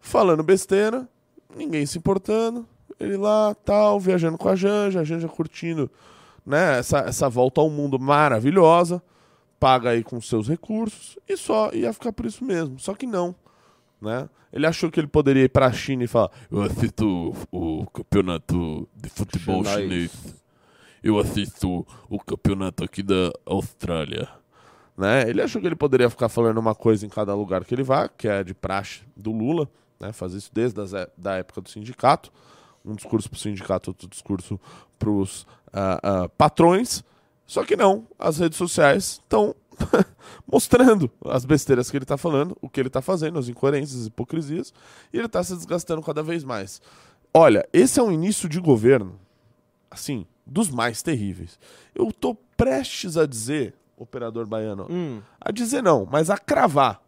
[0.00, 1.08] falando besteira,
[1.54, 2.66] ninguém se importando.
[2.98, 5.90] Ele lá, tal, viajando com a Janja, a Janja curtindo
[6.44, 9.02] né, essa, essa volta ao mundo maravilhosa,
[9.58, 12.78] paga aí com seus recursos, e só ia ficar por isso mesmo.
[12.78, 13.34] Só que não.
[14.04, 14.28] Né?
[14.52, 18.88] Ele achou que ele poderia ir pra China e falar: Eu assisto o, o campeonato
[18.94, 20.12] de futebol Chinês.
[20.12, 20.44] chinês.
[21.02, 24.28] Eu assisto o campeonato aqui da Austrália.
[24.96, 25.28] Né?
[25.28, 28.08] Ele achou que ele poderia ficar falando uma coisa em cada lugar que ele vá,
[28.08, 30.12] que é de praxe do Lula, né?
[30.12, 32.30] fazer isso desde as é- da época do sindicato.
[32.84, 34.60] Um discurso pro sindicato, outro discurso
[34.98, 37.02] pros ah, ah, patrões.
[37.46, 39.54] Só que não, as redes sociais estão
[40.50, 44.06] mostrando as besteiras que ele tá falando, o que ele tá fazendo, as incoerências, as
[44.06, 44.72] hipocrisias,
[45.12, 46.80] e ele tá se desgastando cada vez mais.
[47.32, 49.18] Olha, esse é um início de governo,
[49.90, 51.58] assim, dos mais terríveis.
[51.94, 57.02] Eu tô prestes a dizer, operador baiano, Hum, a dizer não, mas a cravar,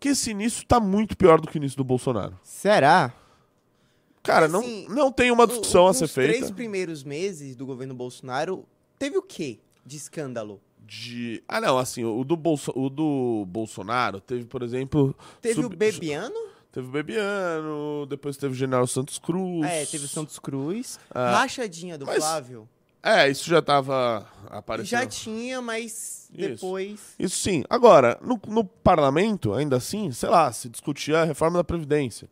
[0.00, 2.38] que esse início tá muito pior do que o início do Bolsonaro.
[2.42, 3.12] será?
[4.22, 6.32] Cara, Assim, não, não tem uma discussão a Nos ser feita.
[6.34, 8.64] três primeiros meses do governo Bolsonaro,
[8.98, 10.60] teve o quê de escândalo?
[10.88, 11.42] De.
[11.46, 12.72] Ah, não, assim, o do, Bolso...
[12.74, 15.14] o do Bolsonaro teve, por exemplo.
[15.42, 16.34] Teve sub- o Bebiano,
[16.72, 19.66] Teve o Bebiano, depois teve o General Santos Cruz.
[19.66, 21.40] é, teve o Santos Cruz, Ah.
[21.40, 22.68] rachadinha do Mas Flávio.
[23.02, 24.90] É, isso já tava aparecendo.
[25.00, 26.48] Já tinha, mas Isso.
[26.48, 27.14] depois...
[27.18, 27.62] Isso sim.
[27.70, 32.28] Agora, no, no parlamento, ainda assim, sei lá, se discutia a reforma da Previdência.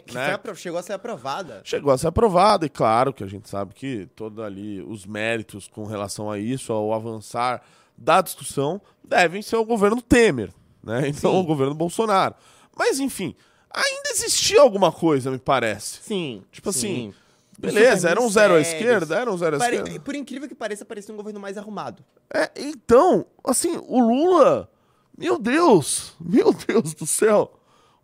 [0.00, 0.32] Que Né?
[0.32, 1.60] apro- chegou a ser aprovada.
[1.64, 5.68] Chegou a ser aprovada, e claro que a gente sabe que todos ali os méritos
[5.68, 7.62] com relação a isso, ao avançar
[7.96, 10.50] da discussão, devem ser o governo Temer,
[10.82, 11.08] né?
[11.08, 11.40] Então Sim.
[11.40, 12.34] o governo Bolsonaro.
[12.76, 13.34] Mas, enfim,
[13.70, 16.00] ainda existia alguma coisa, me parece.
[16.02, 16.42] Sim.
[16.50, 17.08] Tipo sim.
[17.10, 17.14] assim,
[17.58, 20.00] Beleza, era um zero à esquerda, era um zero à Pare- esquerda.
[20.00, 22.02] Por incrível que pareça, parecia um governo mais arrumado.
[22.34, 24.68] É, então, assim, o Lula,
[25.16, 27.52] meu Deus, meu Deus do céu.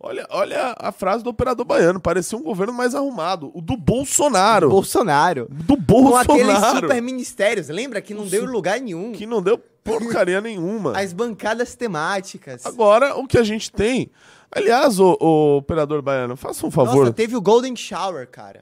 [0.01, 3.51] Olha, olha a frase do operador baiano, parecia um governo mais arrumado.
[3.53, 4.69] O do Bolsonaro.
[4.69, 5.47] Bolsonaro.
[5.51, 6.31] do Com Bolsonaro.
[6.31, 8.01] aqueles super ministérios, lembra?
[8.01, 9.11] Que não deu lugar nenhum.
[9.11, 10.97] Que não deu porcaria nenhuma.
[10.97, 12.65] As bancadas temáticas.
[12.65, 14.09] Agora, o que a gente tem.
[14.49, 17.01] Aliás, o, o operador baiano, faça um favor.
[17.01, 18.61] Nossa, teve o Golden Shower, cara.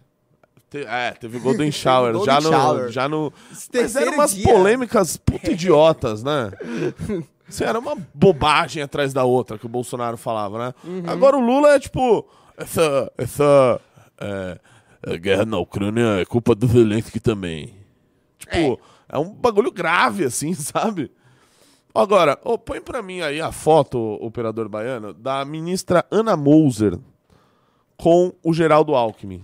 [0.71, 2.13] Te- é, teve o Golden Shower.
[2.13, 2.89] Golden já, no, Shower.
[2.91, 3.32] já no.
[3.73, 4.43] Mas eram umas dia.
[4.52, 6.52] polêmicas puta idiotas, né?
[7.47, 10.73] Isso era uma bobagem atrás da outra que o Bolsonaro falava, né?
[10.83, 11.03] Uhum.
[11.07, 12.27] Agora o Lula é tipo.
[12.57, 13.12] Essa.
[13.17, 13.81] Essa.
[14.19, 14.60] é,
[15.03, 17.75] é, guerra na Ucrânia é culpa do Zelensky também.
[18.38, 18.79] Tipo,
[19.10, 19.17] é.
[19.17, 21.12] um bagulho grave, assim, sabe?
[21.93, 26.99] Agora, ô, põe pra mim aí a foto, operador baiano, da ministra Ana Moser
[27.95, 29.43] com o Geraldo Alckmin.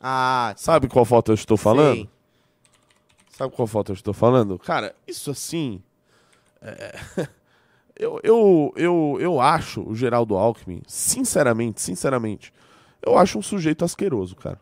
[0.00, 1.96] Ah, Sabe qual foto eu estou falando?
[1.96, 2.10] sei.
[3.30, 4.58] Sabe qual foto eu estou falando?
[4.58, 5.82] Cara, isso assim.
[6.60, 6.98] É,
[7.96, 12.52] eu, eu, eu, eu acho o Geraldo Alckmin, sinceramente, sinceramente,
[13.02, 14.60] eu acho um sujeito asqueroso, cara.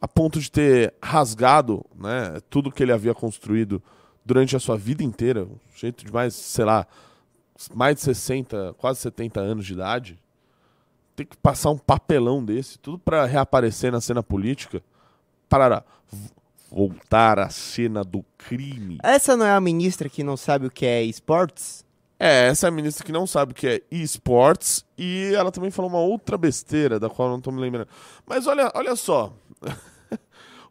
[0.00, 3.82] A ponto de ter rasgado né, tudo que ele havia construído
[4.24, 6.86] durante a sua vida inteira, um sujeito de mais, sei lá,
[7.74, 10.18] mais de 60, quase 70 anos de idade,
[11.16, 14.80] ter que passar um papelão desse, tudo pra reaparecer na cena política,
[15.48, 16.30] para v-
[16.70, 18.98] voltar à cena do crime.
[19.02, 21.84] Essa não é a ministra que não sabe o que é esportes?
[22.20, 25.70] É, essa é a ministra que não sabe o que é esportes e ela também
[25.70, 27.88] falou uma outra besteira da qual eu não tô me lembrando.
[28.26, 29.32] Mas olha, olha só.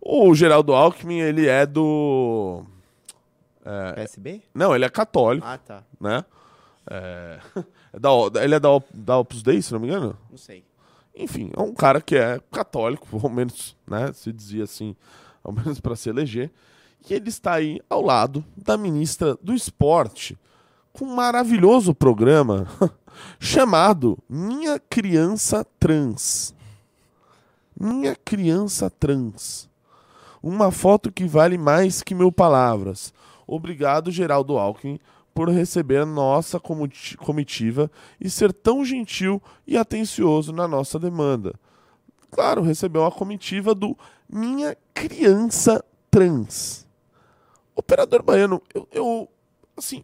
[0.02, 2.64] o Geraldo Alckmin, ele é do.
[3.96, 4.42] PSB?
[4.54, 5.84] Não, ele é católico, Ah, tá.
[6.00, 6.24] né?
[6.90, 7.40] É,
[7.94, 8.10] é da,
[8.44, 10.18] ele é da, da Opus Dei, se não me engano?
[10.30, 10.64] Não sei.
[11.16, 14.12] Enfim, é um cara que é católico, ao menos, né?
[14.14, 14.96] Se dizia assim,
[15.44, 16.52] ao menos para se eleger.
[17.10, 20.38] E ele está aí ao lado da ministra do Esporte,
[20.92, 22.68] com um maravilhoso programa
[23.40, 26.54] chamado Minha Criança Trans.
[27.80, 29.70] Minha Criança Trans.
[30.42, 33.14] Uma foto que vale mais que mil palavras.
[33.46, 35.00] Obrigado, Geraldo Alckmin,
[35.34, 41.54] por receber nossa comiti- comitiva e ser tão gentil e atencioso na nossa demanda.
[42.32, 43.96] Claro, recebeu a comitiva do
[44.30, 46.88] Minha Criança Trans.
[47.76, 49.30] Operador Baiano, eu, eu
[49.78, 50.04] assim,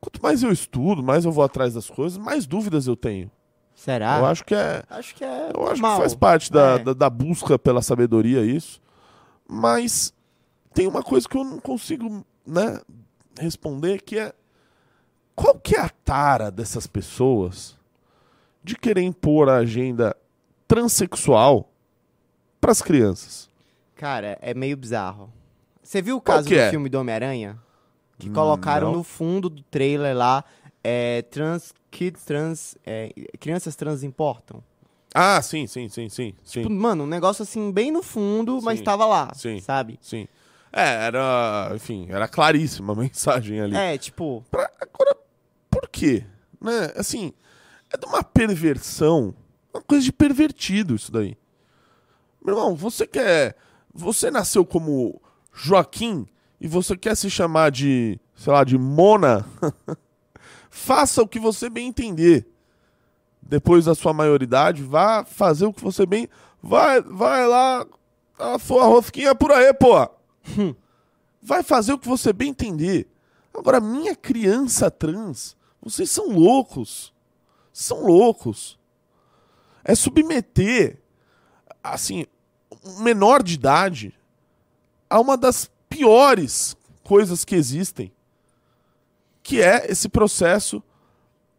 [0.00, 3.30] quanto mais eu estudo, mais eu vou atrás das coisas, mais dúvidas eu tenho.
[3.74, 4.18] Será?
[4.18, 5.50] Eu acho que é, Acho que é.
[5.54, 5.96] eu acho normal.
[5.96, 6.78] que faz parte da, É.
[6.78, 8.80] da, da busca pela sabedoria isso.
[9.48, 10.12] Mas
[10.72, 12.80] tem uma coisa que eu não consigo, né,
[13.38, 14.32] responder, que é
[15.34, 17.76] qual que é a tara dessas pessoas
[18.62, 20.16] de querer impor a agenda
[20.68, 21.68] transexual
[22.64, 23.50] para as crianças?
[23.94, 25.30] Cara, é meio bizarro.
[25.82, 26.70] Você viu o caso do é?
[26.70, 27.58] filme do Homem-Aranha?
[28.18, 28.94] Que Hum, colocaram não.
[28.98, 30.42] no fundo do trailer lá,
[30.82, 34.64] é, trans, kids trans, é, crianças trans importam.
[35.14, 36.62] Ah, sim, sim, sim, sim, sim.
[36.62, 39.60] Tipo, mano, um negócio assim, bem no fundo, mas Sim, tava lá, sim.
[39.60, 39.98] sabe?
[40.00, 40.26] Sim.
[40.72, 43.76] É, era, enfim, era claríssima a mensagem ali.
[43.76, 45.14] É, tipo, Pra- agora,
[45.70, 46.24] por quê?
[46.58, 46.92] Né?
[46.96, 47.30] Assim,
[47.92, 49.34] é de uma perversão,
[49.72, 51.36] uma coisa de pervertido isso daí.
[52.44, 53.56] Meu irmão, você quer.
[53.92, 55.20] Você nasceu como
[55.52, 56.26] Joaquim
[56.60, 59.46] e você quer se chamar de, sei lá, de Mona?
[60.68, 62.46] Faça o que você bem entender.
[63.40, 66.28] Depois da sua maioridade, vá fazer o que você bem.
[66.62, 67.86] Vai, vai lá,
[68.38, 69.94] a sua rosquinha por aí, pô.
[71.40, 73.06] Vai fazer o que você bem entender.
[73.52, 77.12] Agora, minha criança trans, vocês são loucos.
[77.72, 78.78] São loucos.
[79.84, 81.03] É submeter,
[81.92, 82.24] assim,
[82.98, 84.14] menor de idade
[85.08, 88.10] a uma das piores coisas que existem,
[89.42, 90.82] que é esse processo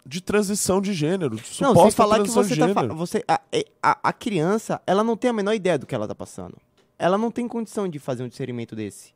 [0.06, 2.74] de transição de gênero, de não, suposta sem falar que você tá.
[2.74, 3.40] fa- Você, a,
[3.82, 6.58] a, a criança, ela não tem a menor ideia do que ela tá passando.
[6.98, 9.14] Ela não tem condição de fazer um discernimento desse.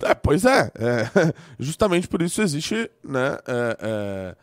[0.00, 1.34] É, pois é, é.
[1.58, 3.38] Justamente por isso existe, né?
[3.46, 4.36] é, é,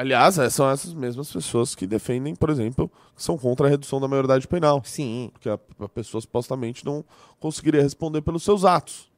[0.00, 4.00] aliás, é, são essas mesmas pessoas que defendem, por exemplo, que são contra a redução
[4.00, 4.82] da maioridade penal.
[4.84, 5.30] Sim.
[5.32, 7.04] Porque a, a pessoa supostamente não
[7.40, 9.10] conseguiria responder pelos seus atos.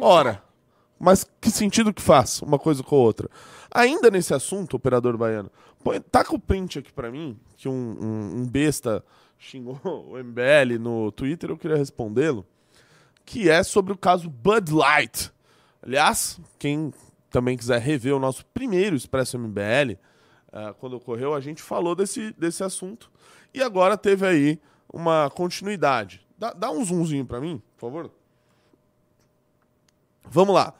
[0.00, 0.42] Ora,
[0.98, 3.28] mas que sentido que faz uma coisa com a outra?
[3.70, 5.50] Ainda nesse assunto, operador baiano,
[5.84, 9.04] põe, taca o print aqui pra mim, que um, um- um besta
[9.38, 12.44] xingou o MBL no Twitter, eu queria respondê-lo,
[13.24, 15.30] que é sobre o caso Bud Light.
[15.82, 16.92] Aliás, quem
[17.38, 19.96] também quiser rever o nosso primeiro Expresso MBL,
[20.52, 23.08] ah, quando ocorreu, a gente falou desse, desse assunto.
[23.54, 24.60] E agora teve aí
[24.92, 26.26] uma continuidade.
[26.36, 28.10] Dá, dá um zoomzinho pra mim, por favor.
[30.24, 30.74] Vamos lá.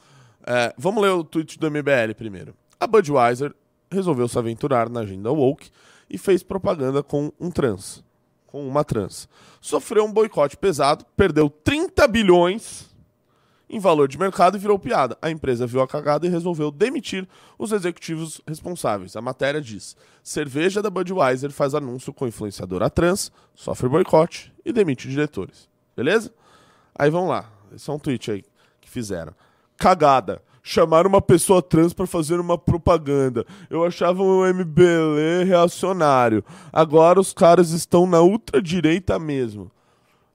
[0.44, 2.56] É, vamos ler o tweet do MBL primeiro.
[2.80, 3.54] A Budweiser
[3.88, 5.70] resolveu se aventurar na agenda woke
[6.10, 8.02] e fez propaganda com um trans.
[8.48, 9.28] Com uma trans.
[9.60, 12.87] Sofreu um boicote pesado, perdeu 30 bilhões
[13.68, 15.16] em valor de mercado virou piada.
[15.20, 17.28] A empresa viu a cagada e resolveu demitir
[17.58, 19.16] os executivos responsáveis.
[19.16, 25.08] A matéria diz: cerveja da Budweiser faz anúncio com influenciadora trans, sofre boicote e demite
[25.08, 25.68] diretores.
[25.96, 26.32] Beleza?
[26.94, 27.50] Aí vamos lá.
[27.74, 28.44] Esse é um tweet aí
[28.80, 29.34] que fizeram.
[29.76, 30.42] Cagada.
[30.62, 33.46] Chamaram uma pessoa trans pra fazer uma propaganda.
[33.70, 36.44] Eu achava o MBL reacionário.
[36.70, 39.70] Agora os caras estão na ultradireita mesmo.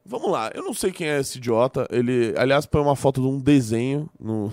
[0.05, 1.87] Vamos lá, eu não sei quem é esse idiota.
[1.89, 4.51] Ele, aliás, põe uma foto de um desenho no,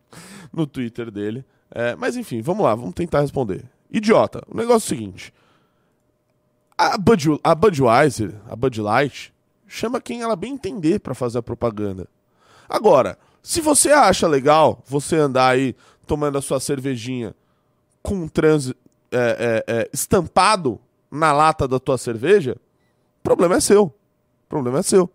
[0.52, 1.44] no Twitter dele.
[1.70, 3.64] É, mas enfim, vamos lá, vamos tentar responder.
[3.90, 5.32] Idiota, o negócio é o seguinte:
[6.76, 9.32] a, Bud, a Budweiser, a Bud Light,
[9.66, 12.08] chama quem ela bem entender pra fazer a propaganda.
[12.68, 15.74] Agora, se você acha legal você andar aí
[16.06, 17.34] tomando a sua cervejinha
[18.02, 18.74] com um trans é,
[19.12, 22.56] é, é, estampado na lata da tua cerveja,
[23.18, 23.94] o problema é seu.
[24.50, 25.08] O problema é seu.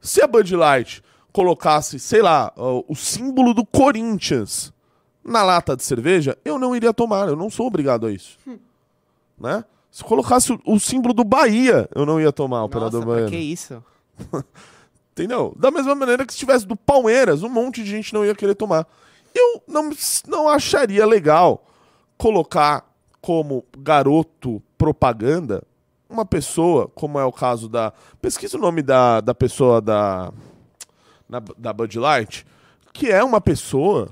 [0.00, 4.72] Se a Bud Light colocasse, sei lá, o, símbolo do Corinthians
[5.24, 7.26] na lata de cerveja, eu não iria tomar.
[7.26, 8.38] Eu não sou obrigado a isso.
[9.36, 9.64] Né?
[9.90, 13.30] Se colocasse o, o símbolo do Bahia, eu não ia tomar, operador Nossa, baiano.
[13.30, 13.82] que isso?
[15.10, 15.52] Entendeu?
[15.58, 18.54] Da mesma maneira que se tivesse do Palmeiras, um monte de gente não ia querer
[18.54, 18.86] tomar.
[19.34, 19.90] Eu não,
[20.28, 21.64] não acharia legal
[22.16, 22.88] colocar
[23.20, 25.64] como garoto propaganda
[26.10, 27.92] uma pessoa, como é o caso da.
[28.20, 30.32] Pesquisa o nome da, da pessoa da.
[31.28, 32.44] na- da Bud Light,
[32.92, 34.08] que é uma pessoa.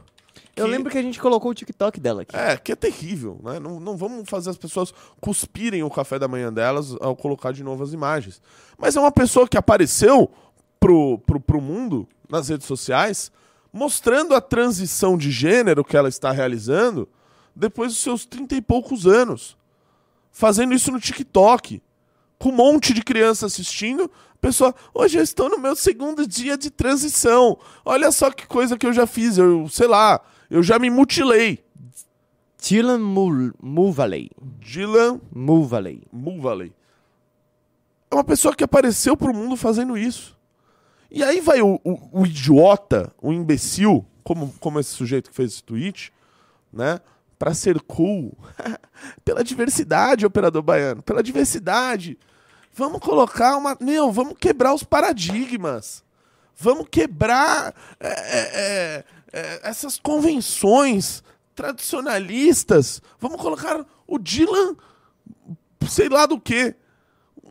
[0.55, 2.35] Eu que- lembro que a gente colocou o TikTok dela aqui.
[2.37, 3.59] É, que é terrível, né?
[3.61, 7.63] Não, não vamos fazer as pessoas cuspirem o café da manhã delas ao colocar de
[7.63, 8.41] novo as imagens.
[8.77, 10.31] Mas é uma pessoa que apareceu
[10.81, 13.31] pro, pro, pro mundo nas redes sociais
[13.73, 17.09] mostrando a transição de gênero que ela está realizando
[17.55, 19.57] depois dos seus trinta e poucos anos.
[20.33, 21.81] Fazendo isso no TikTok.
[22.39, 24.11] Com um monte de criança assistindo,
[24.41, 27.59] Pessoa, hoje eu estou no meu segundo dia de transição.
[27.85, 29.37] Olha só que coisa que eu já fiz.
[29.37, 31.65] Eu, sei lá, eu já me mutilei.
[32.61, 34.31] Dylan Mul Mulvaley.
[34.61, 36.03] Dylan Mulvaley.
[36.13, 36.73] Mulvaley.
[38.11, 40.37] É uma pessoa que apareceu pro mundo fazendo isso.
[41.11, 45.53] E aí vai o, o, o idiota, o imbecil, como, como esse sujeito que fez
[45.53, 46.13] esse tweet,
[46.73, 47.01] né?
[47.39, 48.37] Pra ser cool.
[49.25, 51.03] Pela diversidade, operador baiano.
[51.03, 52.19] Pela diversidade.
[52.75, 53.77] Vamos colocar uma.
[53.81, 56.03] Meu, vamos quebrar os paradigmas.
[56.57, 61.23] Vamos quebrar é, é, é, essas convenções
[61.55, 63.01] tradicionalistas.
[63.21, 64.77] Vamos colocar o Dylan,
[65.89, 66.75] sei lá do que.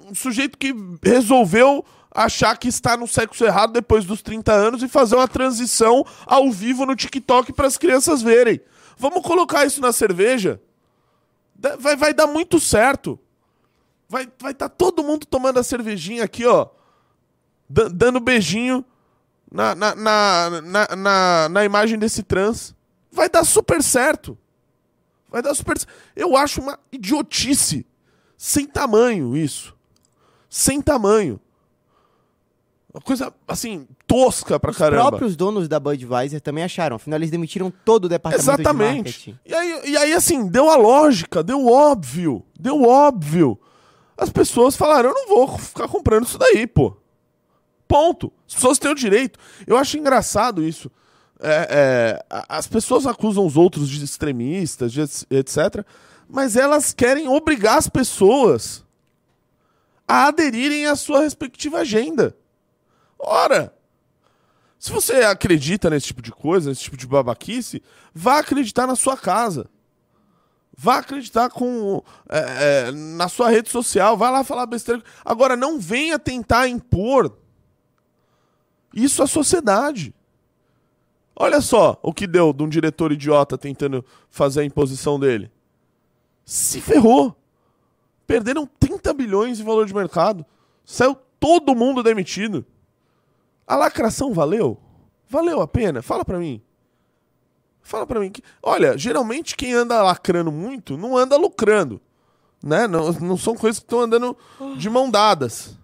[0.09, 0.73] Um sujeito que
[1.03, 6.05] resolveu achar que está no sexo errado depois dos 30 anos e fazer uma transição
[6.25, 8.59] ao vivo no TikTok para as crianças verem.
[8.97, 10.61] Vamos colocar isso na cerveja?
[11.79, 13.19] Vai, vai dar muito certo.
[14.09, 16.67] Vai estar vai tá todo mundo tomando a cervejinha aqui, ó.
[17.69, 18.85] Dando beijinho
[19.51, 20.61] na, na, na,
[20.95, 22.75] na, na, imagem desse trans.
[23.11, 24.37] Vai dar super certo.
[25.29, 25.75] Vai dar super
[26.15, 27.85] Eu acho uma idiotice.
[28.37, 29.75] Sem tamanho isso.
[30.49, 31.39] Sem tamanho.
[32.97, 35.03] Uma coisa, assim, tosca pra Os caramba.
[35.03, 36.95] Os próprios donos da Budweiser também acharam.
[36.95, 38.89] Afinal, eles demitiram todo o departamento Exatamente.
[38.89, 39.39] de marketing.
[39.45, 42.43] E aí, e aí, assim, deu a lógica, deu óbvio.
[42.59, 43.59] Deu óbvio.
[44.17, 46.97] As pessoas falaram, eu não vou ficar comprando isso daí, pô.
[47.87, 48.33] Ponto.
[48.47, 49.37] As pessoas têm o direito.
[49.67, 50.89] Eu acho engraçado isso.
[51.39, 55.85] É, é, as pessoas acusam os outros de extremistas, de etc.
[56.27, 58.83] Mas elas querem obrigar as pessoas
[60.07, 62.35] a aderirem à sua respectiva agenda.
[63.19, 63.73] Ora,
[64.79, 67.81] se você acredita nesse tipo de coisa, nesse tipo de babaquice,
[68.13, 69.69] vá acreditar na sua casa.
[70.79, 72.37] Vá acreditar com é,
[72.87, 75.03] é, na sua rede social, vá lá falar besteira.
[75.25, 77.35] Agora, não venha tentar impor
[78.93, 80.13] isso à sociedade.
[81.35, 85.51] Olha só o que deu de um diretor idiota tentando fazer a imposição dele.
[86.45, 87.35] Se ferrou.
[88.25, 90.45] Perderam 30 bilhões de valor de mercado.
[90.83, 92.65] Saiu todo mundo demitido.
[93.67, 94.77] A lacração valeu?
[95.29, 96.01] Valeu a pena?
[96.01, 96.61] Fala pra mim.
[97.81, 98.31] Fala pra mim.
[98.63, 102.01] Olha, geralmente quem anda lacrando muito não anda lucrando.
[102.63, 102.87] Né?
[102.87, 104.35] Não, não são coisas que estão andando
[104.77, 105.77] de mão dadas.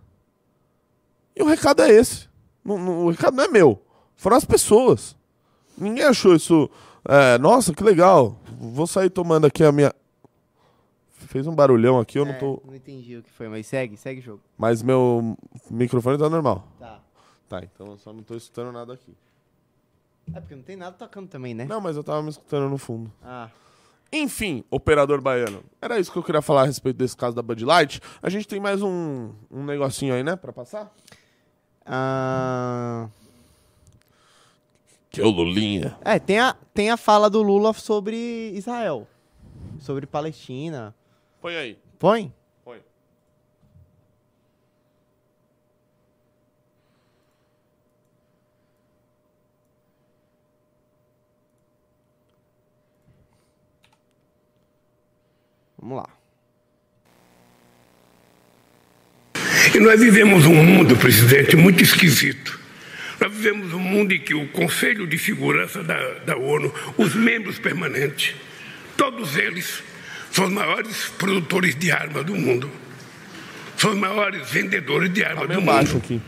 [1.36, 2.30] E o recado é esse.
[2.64, 3.82] Não, não, o recado não é meu.
[4.16, 5.16] Foram as pessoas.
[5.78, 6.70] Ninguém achou isso.
[7.06, 8.38] É, nossa, que legal.
[8.60, 9.94] Vou sair tomando aqui a minha.
[11.12, 12.62] Fez um barulhão aqui, eu é, não tô.
[12.66, 14.42] Não entendi o que foi, mas segue, segue o jogo.
[14.58, 15.38] Mas meu
[15.70, 16.68] microfone tá normal.
[16.80, 17.03] Tá.
[17.54, 19.16] Tá, então eu só não tô escutando nada aqui.
[20.34, 21.66] É porque não tem nada tocando também, né?
[21.66, 23.14] Não, mas eu tava me escutando no fundo.
[23.22, 23.47] Ah.
[24.12, 25.64] Enfim, operador baiano.
[25.80, 28.01] Era isso que eu queria falar a respeito desse caso da Bud Light.
[28.24, 30.91] A gente tem mais um, um negocinho aí, né, pra passar?
[31.86, 33.08] Ah.
[35.12, 35.95] Que é o Lulinha.
[36.04, 39.08] É, tem a, tem a fala do Lula sobre Israel.
[39.78, 40.95] Sobre Palestina.
[41.39, 41.80] Põe aí.
[41.99, 42.34] Põe?
[55.84, 56.08] Vamos lá.
[59.76, 62.58] E nós vivemos um mundo, presidente, muito esquisito.
[63.20, 67.60] Nós vivemos um mundo em que o Conselho de Segurança da, da ONU, os membros
[67.60, 68.34] permanentes,
[68.96, 69.84] todos eles
[70.32, 72.72] são os maiores produtores de armas do mundo.
[73.76, 75.98] São os maiores vendedores de armas Tá do mundo.
[75.98, 76.22] aqui.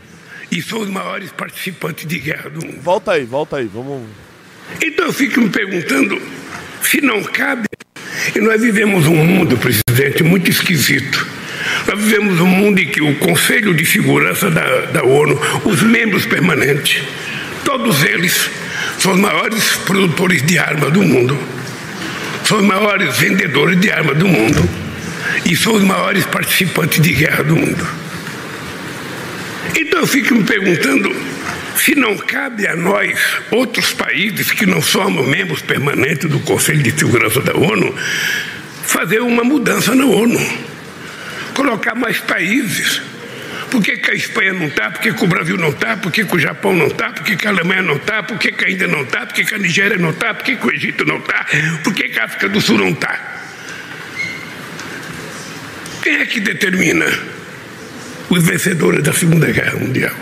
[0.50, 2.80] E são os maiores participantes de guerra do mundo.
[2.82, 3.66] Volta aí, volta aí.
[3.66, 4.06] Vamos.
[4.82, 6.20] Então eu fico me perguntando
[6.82, 7.66] se não cabe.
[8.36, 11.26] E nós vivemos um mundo, presidente, muito esquisito.
[11.86, 16.26] Nós vivemos um mundo em que o Conselho de Segurança da, da ONU, os membros
[16.26, 17.02] permanentes,
[17.64, 18.50] todos eles
[18.98, 21.38] são os maiores produtores de armas do mundo.
[22.44, 24.68] São os maiores vendedores de armas do mundo.
[25.46, 27.88] E são os maiores participantes de guerra do mundo.
[29.74, 31.10] Então eu fico me perguntando
[31.76, 33.18] se não cabe a nós,
[33.50, 37.94] outros países que não somos membros permanentes do Conselho de Segurança da ONU,
[38.84, 40.40] fazer uma mudança na ONU.
[41.54, 43.00] Colocar mais países.
[43.70, 44.90] Por que, que a Espanha não está?
[44.90, 45.96] Por que, que o Brasil não está?
[45.96, 47.10] Por que, que o Japão não está?
[47.10, 48.22] Por que, a Alemanha não está?
[48.22, 49.26] Por que, a Índia não está?
[49.26, 50.34] Por que, a Nigéria não está?
[50.34, 51.46] Por que, o Egito não está?
[51.82, 53.18] Por que a África do Sul não está?
[56.02, 57.06] Quem é que determina
[58.30, 60.14] os vencedores da Segunda Guerra Mundial?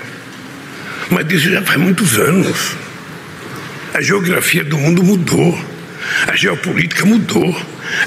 [1.11, 2.77] Mas isso já faz muitos anos.
[3.93, 5.59] A geografia do mundo mudou,
[6.27, 7.55] a geopolítica mudou,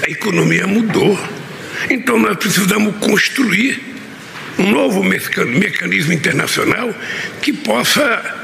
[0.06, 1.18] a economia mudou.
[1.88, 3.80] Então nós precisamos construir
[4.58, 6.92] um novo mecanismo internacional
[7.40, 8.34] que possa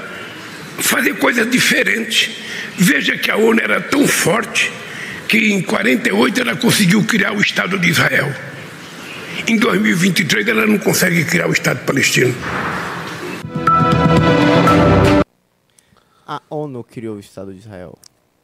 [0.79, 2.31] fazer coisas diferentes.
[2.79, 4.71] Veja que a ONU era tão forte
[5.29, 8.33] que em 48 ela conseguiu criar o Estado de Israel.
[9.47, 12.35] Em 2023 ela não consegue criar o Estado palestino.
[16.55, 17.99] ONU criou o Estado de Israel.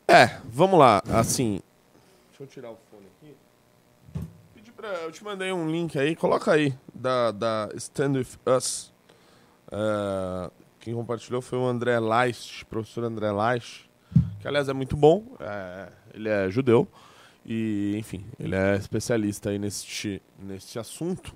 [0.06, 1.02] É, vamos lá.
[1.08, 1.61] Assim.
[2.28, 3.36] Deixa eu tirar o fone aqui.
[4.54, 8.92] Pedi pra, eu te mandei um link aí, coloca aí, da, da Stand With Us.
[9.70, 10.50] É,
[10.80, 13.88] quem compartilhou foi o André Leist, professor André Leist,
[14.40, 15.24] que aliás é muito bom.
[15.38, 16.88] É, ele é judeu.
[17.44, 21.34] E, enfim, ele é especialista aí neste, neste assunto.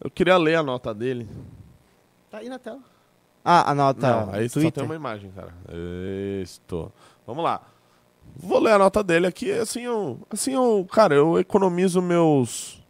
[0.00, 1.28] Eu queria ler a nota dele.
[2.30, 2.91] Tá aí na tela.
[3.44, 4.26] Ah, a nota.
[4.26, 5.52] Não, aí só tem uma imagem, cara.
[6.42, 6.92] Isto.
[7.26, 7.60] Vamos lá.
[8.36, 9.50] Vou ler a nota dele aqui.
[9.50, 12.82] Assim eu, assim eu, cara, eu economizo meus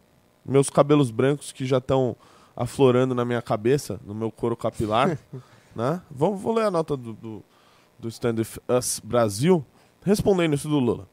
[0.45, 2.15] meus cabelos brancos que já estão
[2.55, 5.17] aflorando na minha cabeça, no meu couro capilar,
[5.75, 6.01] né?
[6.11, 7.43] Vamos, vou ler a nota do, do,
[7.97, 9.65] do Stand With Us Brasil,
[10.03, 11.07] respondendo isso do Lula.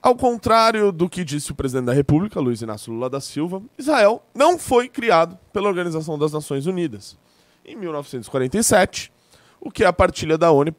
[0.00, 4.22] Ao contrário do que disse o presidente da República, Luiz Inácio Lula da Silva, Israel
[4.34, 7.18] não foi criado pela Organização das Nações Unidas.
[7.68, 9.12] Em 1947,
[9.60, 10.72] o que a partilha da ONU,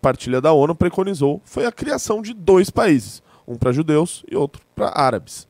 [0.00, 4.62] partilha da ONU preconizou foi a criação de dois países, um para judeus e outro
[4.72, 5.48] para árabes.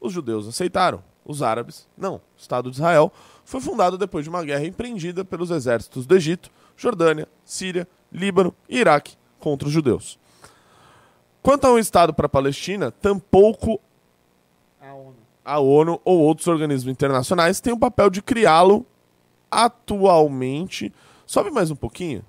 [0.00, 2.14] Os judeus aceitaram, os árabes não.
[2.14, 3.12] O Estado de Israel
[3.44, 8.78] foi fundado depois de uma guerra empreendida pelos exércitos do Egito, Jordânia, Síria, Líbano e
[8.78, 10.20] Iraque contra os judeus.
[11.42, 13.80] Quanto a um Estado para a Palestina, tampouco
[14.80, 15.16] A ONU.
[15.44, 18.86] a ONU ou outros organismos internacionais têm o papel de criá-lo
[19.52, 20.90] atualmente.
[21.26, 22.24] Sobe mais um pouquinho.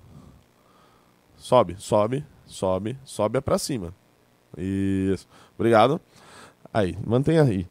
[1.37, 3.93] Sobe, sobe, sobe, sobe pra cima.
[4.57, 5.27] Isso.
[5.55, 5.99] Obrigado.
[6.73, 7.67] Aí, mantenha aí.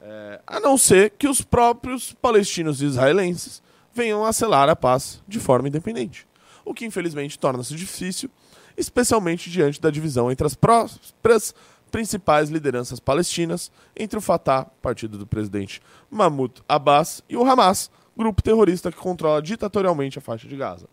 [0.00, 5.22] É, a não ser que os próprios palestinos e israelenses venham a selar a paz
[5.26, 6.26] de forma independente.
[6.64, 8.30] O que infelizmente torna-se difícil,
[8.76, 11.54] especialmente diante da divisão entre as próprias
[11.90, 15.80] principais lideranças palestinas, entre o Fatah, partido do presidente
[16.10, 20.86] Mahmoud Abbas, e o Hamas, grupo terrorista que controla ditatorialmente a faixa de Gaza.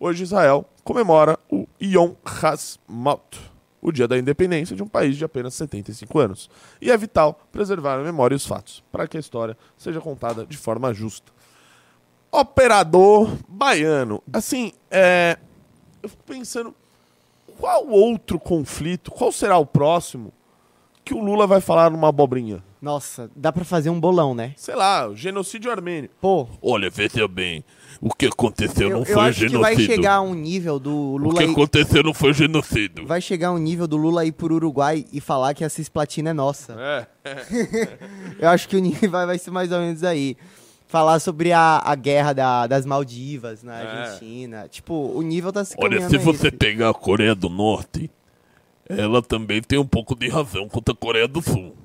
[0.00, 3.20] Hoje Israel comemora o Yom HaSmot,
[3.80, 6.50] o dia da independência de um país de apenas 75 anos.
[6.80, 10.46] E é vital preservar a memória e os fatos, para que a história seja contada
[10.46, 11.32] de forma justa.
[12.30, 14.22] Operador baiano.
[14.32, 15.38] Assim, é...
[16.02, 16.74] eu fico pensando,
[17.58, 20.32] qual outro conflito, qual será o próximo
[21.06, 22.62] que o Lula vai falar numa abobrinha?
[22.82, 24.52] Nossa, dá pra fazer um bolão, né?
[24.56, 26.10] Sei lá, o genocídio armênio.
[26.20, 27.64] Pô, Olha, veja bem,
[28.00, 29.60] o que aconteceu eu, não eu foi acho que genocídio.
[29.60, 33.06] vai chegar a um nível do O Lula que ir, aconteceu não foi genocídio.
[33.06, 36.30] vai chegar a um nível do Lula ir pro Uruguai e falar que a cisplatina
[36.30, 36.76] é nossa.
[36.78, 37.06] É.
[38.38, 40.36] Eu acho que o nível vai, vai ser mais ou menos aí.
[40.88, 43.86] Falar sobre a, a guerra da- das Maldivas na É.
[43.86, 44.68] Argentina.
[44.68, 46.56] Tipo, o nível tá se Olha, se você esse.
[46.56, 48.08] pegar a Coreia do Norte,
[48.88, 51.76] ela também tem um pouco de razão contra a Coreia do Sul.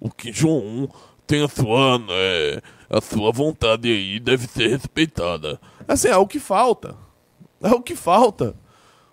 [0.00, 0.88] O Kim Jong-un
[1.26, 5.60] tem a sua, é, a sua vontade aí, deve ser respeitada.
[5.86, 6.96] Assim, é o que falta.
[7.62, 8.54] É o que falta.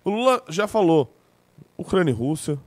[0.02, 1.14] O Lula já falou
[1.76, 2.58] Ucrânia e Rússia.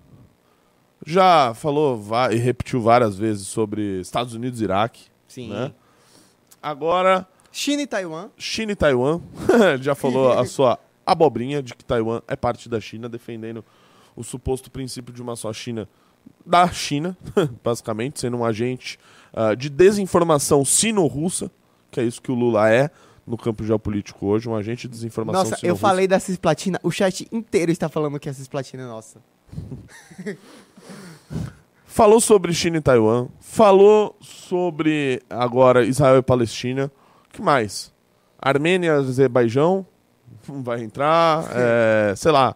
[1.05, 1.99] Já falou
[2.31, 5.03] e repetiu várias vezes sobre Estados Unidos e Iraque.
[5.27, 5.49] Sim.
[5.49, 5.73] né?
[6.61, 8.29] Agora, China e Taiwan.
[8.37, 9.21] China e Taiwan.
[9.73, 13.63] Ele já falou a sua abobrinha de que Taiwan é parte da China, defendendo
[14.19, 15.87] o suposto princípio de uma só China
[16.45, 17.17] da China,
[17.63, 18.99] basicamente, sendo um agente
[19.33, 21.49] ah, de desinformação sino-russa,
[21.89, 22.91] que é isso que o Lula é
[23.25, 27.25] no campo geopolítico hoje, um agente de desinformação Nossa, eu falei da cisplatina, o chat
[27.31, 29.21] inteiro está falando que a cisplatina é nossa.
[31.85, 36.91] Falou sobre China e Taiwan, falou sobre agora Israel e Palestina.
[37.27, 37.91] O que mais?
[38.39, 39.85] Armênia e Azerbaijão
[40.47, 42.55] vai entrar, é, sei lá,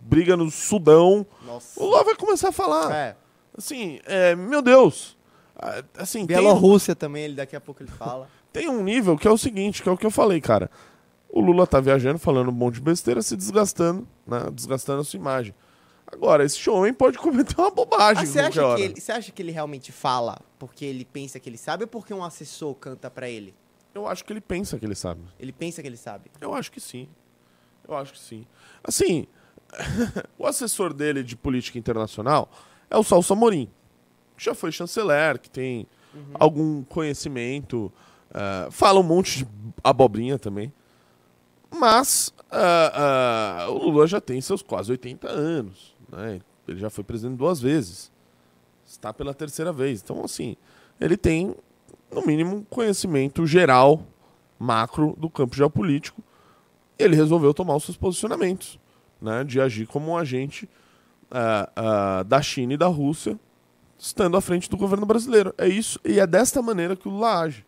[0.00, 1.26] briga no Sudão.
[1.44, 1.80] Nossa.
[1.80, 2.94] O Lula vai começar a falar.
[2.94, 3.16] É.
[3.56, 5.16] Assim, é, meu Deus.
[5.56, 8.28] Ah, Assim, tem, Bielorrússia também, ele daqui a pouco ele fala.
[8.52, 10.70] tem um nível que é o seguinte, que é o que eu falei, cara.
[11.28, 14.48] O Lula tá viajando, falando um monte de besteira, se desgastando, né?
[14.52, 15.54] Desgastando a sua imagem.
[16.06, 19.42] Agora, esse homem pode cometer uma bobagem Ah, você, qualquer acha que ele, acha que
[19.42, 23.28] ele realmente fala porque ele pensa que ele sabe ou porque um assessor canta pra
[23.28, 23.54] ele?
[23.94, 25.22] Eu acho que ele pensa que ele sabe.
[25.38, 26.30] Ele pensa que ele sabe.
[26.40, 27.08] Eu acho que sim.
[27.86, 28.46] Eu acho que sim.
[28.82, 29.26] Assim,
[30.38, 32.50] o assessor dele de política internacional
[32.90, 33.68] é o Salso Amorim,
[34.36, 35.86] que já foi chanceler, que tem
[36.34, 37.92] algum conhecimento,
[38.32, 39.48] eh, fala um monte de
[39.82, 40.72] abobrinha também.
[41.70, 45.94] Mas ah, ah, o Lula já tem seus quase 80 anos.
[46.10, 46.40] Né?
[46.68, 48.12] Ele já foi presidente duas vezes.
[48.86, 50.00] Está pela terceira vez.
[50.00, 50.56] Então, assim,
[51.00, 51.54] ele tem
[52.14, 54.02] no mínimo, um conhecimento geral,
[54.58, 56.22] macro, do campo geopolítico.
[56.98, 58.78] Ele resolveu tomar os seus posicionamentos,
[59.20, 60.68] né, de agir como um agente
[61.30, 63.38] ah, ah, da China e da Rússia,
[63.98, 65.54] estando à frente do governo brasileiro.
[65.58, 67.64] É isso, e é desta maneira que o Lula age.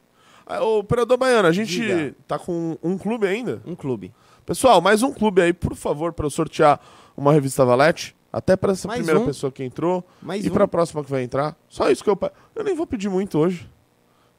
[0.47, 2.15] Ah, Ô, operador Baiano, a gente Diga.
[2.27, 3.61] tá com um clube ainda?
[3.67, 4.13] Um clube.
[4.45, 6.81] Pessoal, mais um clube aí, por favor, para eu sortear
[7.17, 8.15] uma revista Valete.
[8.33, 9.25] Até para essa Mais primeira um.
[9.25, 10.53] pessoa que entrou Mais e um.
[10.53, 11.57] para a próxima que vai entrar.
[11.69, 12.19] Só isso que eu.
[12.55, 13.69] Eu nem vou pedir muito hoje.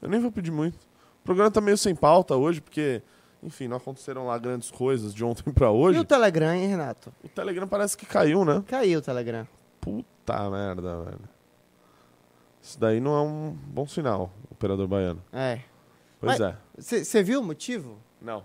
[0.00, 0.76] Eu nem vou pedir muito.
[0.76, 3.02] O programa tá meio sem pauta hoje, porque,
[3.42, 5.98] enfim, não aconteceram lá grandes coisas de ontem para E hoje.
[5.98, 7.12] o Telegram, hein, Renato?
[7.22, 8.62] O Telegram parece que caiu, né?
[8.66, 9.46] Caiu o Telegram.
[9.80, 11.20] Puta merda, velho.
[12.62, 15.22] Isso daí não é um bom sinal, operador baiano.
[15.32, 15.60] É.
[16.20, 16.56] Pois Mas- é.
[17.04, 17.98] Você viu o motivo?
[18.20, 18.44] Não.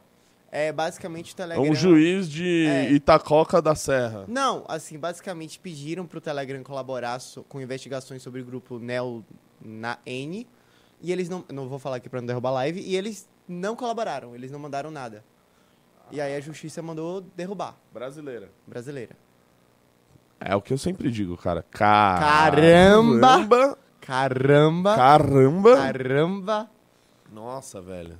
[0.51, 1.63] É basicamente o É Telegram.
[1.71, 2.91] um juiz de É.
[2.91, 4.25] Itacoca da Serra.
[4.27, 9.25] Não, assim, basicamente pediram pro Telegram colaborar so- com investigações sobre o grupo Neo
[9.59, 10.47] na N.
[11.01, 11.43] E eles não.
[11.51, 12.79] Não vou falar aqui pra não derrubar a live.
[12.81, 15.23] E eles não colaboraram, eles não mandaram nada.
[16.11, 17.75] E aí a justiça mandou derrubar.
[17.93, 18.49] Brasileira.
[18.67, 19.15] Brasileira.
[20.39, 21.63] É o que eu sempre digo, cara.
[21.71, 23.27] Ca- Caramba!
[23.27, 23.77] Caramba!
[24.01, 24.95] Caramba!
[24.95, 25.75] Caramba!
[25.77, 26.69] Caramba!
[27.31, 28.17] Nossa, velho.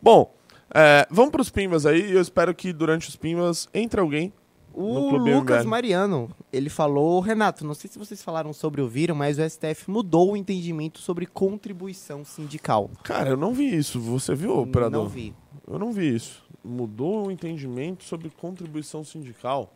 [0.00, 0.32] Bom,
[0.72, 2.10] é, vamos pros Pimbas aí.
[2.10, 4.32] e Eu espero que durante os Pimbas entre alguém.
[4.74, 5.68] O Lucas MBL.
[5.68, 9.88] Mariano, ele falou, Renato, não sei se vocês falaram sobre ou viram, mas o STF
[9.88, 12.90] mudou o entendimento sobre contribuição sindical.
[13.02, 14.00] Cara, eu não vi isso.
[14.00, 15.04] Você viu, operador?
[15.04, 15.34] Não vi.
[15.66, 16.42] Eu não vi isso.
[16.64, 19.72] Mudou o entendimento sobre contribuição sindical.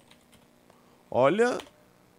[1.10, 1.58] Olha,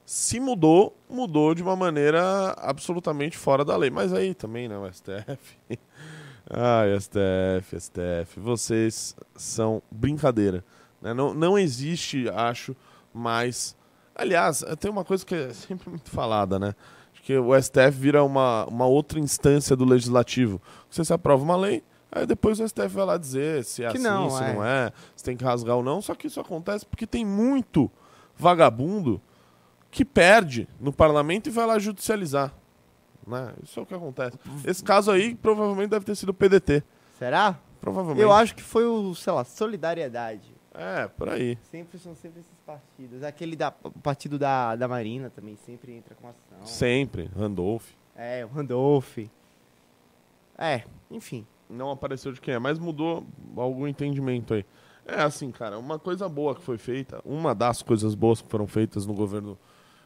[0.05, 3.89] se mudou, mudou de uma maneira absolutamente fora da lei.
[3.89, 5.57] Mas aí também, né, o STF.
[6.49, 8.39] Ai, STF, STF.
[8.39, 10.65] Vocês são brincadeira.
[11.01, 11.13] Né?
[11.13, 12.75] Não, não existe, acho,
[13.13, 13.75] mais.
[14.15, 16.75] Aliás, tem uma coisa que é sempre muito falada, né?
[17.13, 20.61] Acho que o STF vira uma, uma outra instância do legislativo.
[20.89, 23.97] Você se aprova uma lei, aí depois o STF vai lá dizer se é Que
[23.97, 24.53] assim, não, se é.
[24.53, 26.01] não é, se tem que rasgar ou não.
[26.01, 27.89] Só que isso acontece porque tem muito
[28.37, 29.21] vagabundo
[29.91, 32.53] que perde no parlamento e vai lá judicializar.
[33.25, 33.53] Né?
[33.63, 34.37] Isso é o que acontece.
[34.65, 36.83] Esse caso aí provavelmente deve ter sido o PDT.
[37.17, 37.59] Será?
[37.79, 38.21] Provavelmente.
[38.21, 40.58] Eu acho que foi o, sei lá, Solidariedade.
[40.73, 41.57] É, por aí.
[41.63, 43.23] Sempre são sempre esses partidos.
[43.23, 46.65] Aquele da o partido da, da Marina também sempre entra com ação.
[46.65, 47.29] Sempre.
[47.35, 47.89] Randolph.
[48.15, 49.17] É, o Randolph.
[50.57, 51.45] É, enfim.
[51.69, 54.65] Não apareceu de quem é, mas mudou algum entendimento aí.
[55.05, 58.67] É assim, cara, uma coisa boa que foi feita, uma das coisas boas que foram
[58.67, 59.57] feitas no governo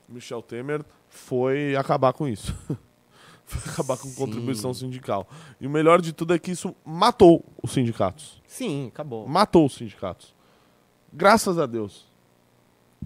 [0.08, 2.56] Michel Temer foi acabar com isso.
[3.46, 4.16] foi acabar com Sim.
[4.16, 5.28] contribuição sindical.
[5.60, 8.42] E o melhor de tudo é que isso matou os sindicatos.
[8.48, 9.28] Sim, acabou.
[9.28, 10.34] Matou os sindicatos.
[11.14, 12.08] Graças a Deus.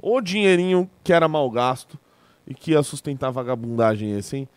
[0.02, 2.00] O dinheirinho que era mal gasto
[2.48, 4.50] e que ia sustentar a vagabundagem esse, hein?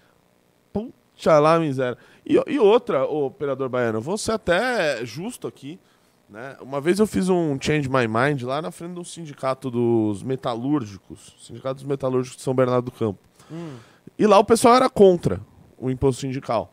[0.73, 1.99] Puxa lá, miséria.
[2.25, 5.81] E, e outra, ô operador baiano, vou ser até justo aqui.
[6.29, 6.57] Né?
[6.61, 11.35] Uma vez eu fiz um Change My Mind lá na frente do sindicato dos metalúrgicos,
[11.41, 13.19] sindicato dos metalúrgicos de São Bernardo do Campo.
[14.17, 15.41] E lá o pessoal era contra
[15.77, 16.73] o imposto sindical.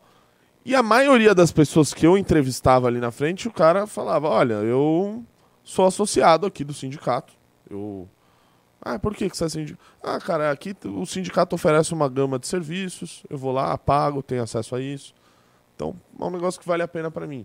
[0.64, 4.54] E a maioria das pessoas que eu entrevistava ali na frente, o cara falava: Olha,
[4.54, 5.24] eu
[5.68, 7.32] sou associado aqui do sindicato.
[7.68, 8.08] Eu.
[8.80, 9.84] Ah, por que, que você é sindicato?
[10.02, 14.42] Ah, cara, aqui o sindicato oferece uma gama de serviços, eu vou lá, pago, tenho
[14.42, 15.12] acesso a isso.
[15.74, 17.44] Então, é um negócio que vale a pena pra mim.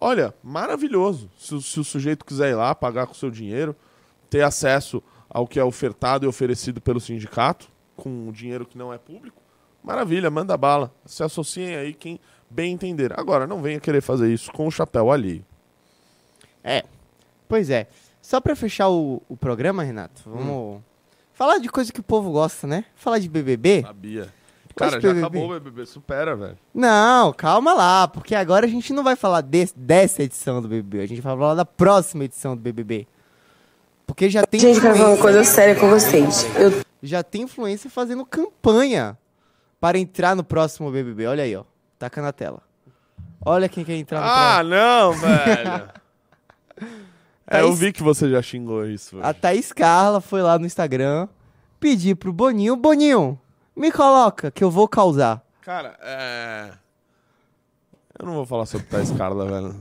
[0.00, 1.28] Olha, maravilhoso.
[1.38, 3.74] Se, o- se o sujeito quiser ir lá, pagar com seu dinheiro,
[4.30, 8.98] ter acesso ao que é ofertado e oferecido pelo sindicato, com dinheiro que não é
[8.98, 9.42] público,
[9.82, 10.92] maravilha, manda bala.
[11.04, 13.18] Se associem aí quem bem entender.
[13.18, 15.44] Agora, não venha querer fazer isso com o chapéu alheio.
[16.62, 16.84] É.
[17.48, 17.86] Pois é.
[18.20, 20.80] Só pra fechar o, o programa, Renato, vamos
[21.32, 22.84] falar de coisa que o povo gosta, né?
[22.94, 23.82] Falar de BBB?
[23.82, 24.28] Sabia.
[24.76, 25.18] Cara, já BBB.
[25.20, 26.56] acabou o BBB, supera, velho.
[26.74, 31.00] Não, calma lá, porque agora a gente não vai falar des- dessa edição do BBB,
[31.00, 33.06] a gente vai falar da próxima edição do BBB.
[34.06, 36.44] Porque já tem Gente, quero falar uma coisa séria com vocês.
[36.56, 39.18] Eu já tem influência fazendo campanha
[39.80, 41.26] para entrar no próximo BBB.
[41.26, 41.64] Olha aí, ó.
[41.98, 42.62] Taca na tela.
[43.44, 44.70] Olha quem quer entrar no Ah, próximo.
[44.70, 45.90] não, velho.
[47.50, 49.16] é, eu Thaís- vi que você já xingou isso.
[49.16, 49.26] velho.
[49.26, 51.28] A Thaís Carla foi lá no Instagram
[51.80, 53.38] pedir pro Boninho, Boninho,
[53.74, 55.42] me coloca que eu vou causar.
[55.62, 56.70] Cara, é.
[58.18, 59.80] Eu não vou falar sobre Thais Carla, velho.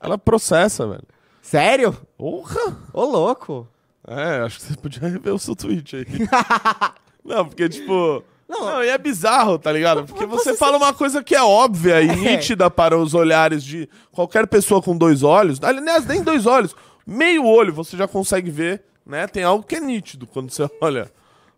[0.00, 1.04] Ela processa, velho.
[1.40, 1.92] Sério?
[2.18, 2.76] Porra!
[2.92, 3.66] Ô, louco.
[4.06, 6.04] É, acho que você podia rever o seu tweet aí.
[7.24, 8.22] não, porque, tipo.
[8.48, 8.64] Não.
[8.64, 10.04] Não, e é bizarro, tá ligado?
[10.04, 12.14] Porque você você fala uma coisa que é óbvia e É.
[12.14, 15.58] nítida para os olhares de qualquer pessoa com dois olhos.
[15.62, 16.74] Aliás, nem dois olhos.
[17.06, 19.26] Meio olho você já consegue ver, né?
[19.26, 21.10] Tem algo que é nítido quando você olha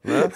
[0.02, 0.30] Né?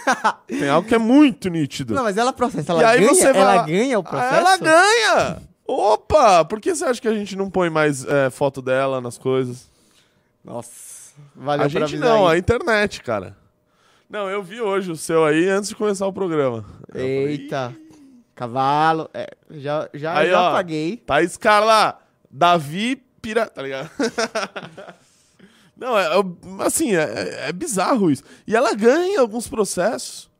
[0.46, 1.94] Tem algo que é muito nítido.
[1.94, 4.34] Não, mas ela processa, E ela aí ganha, você vai ela ganha o Ah, processo?
[4.34, 5.42] Ela ganha!
[5.66, 6.44] Opa!
[6.44, 9.70] Por que você acha que a gente não põe mais é, foto dela nas coisas?
[10.44, 12.34] Nossa, valeu a gente não, aí.
[12.36, 13.36] a internet, cara.
[14.12, 16.62] Não, eu vi hoje o seu aí antes de começar o programa.
[16.94, 17.74] Eita,
[18.34, 20.48] cavalo, é, já, já, Aí, já ó.
[20.50, 20.98] apaguei.
[20.98, 21.98] Thaís Carla,
[22.30, 23.46] Davi Pira.
[23.46, 23.90] Tá ligado?
[25.74, 28.22] Não, é, é- assim, é, é bizarro isso.
[28.46, 30.30] E ela ganha alguns processos.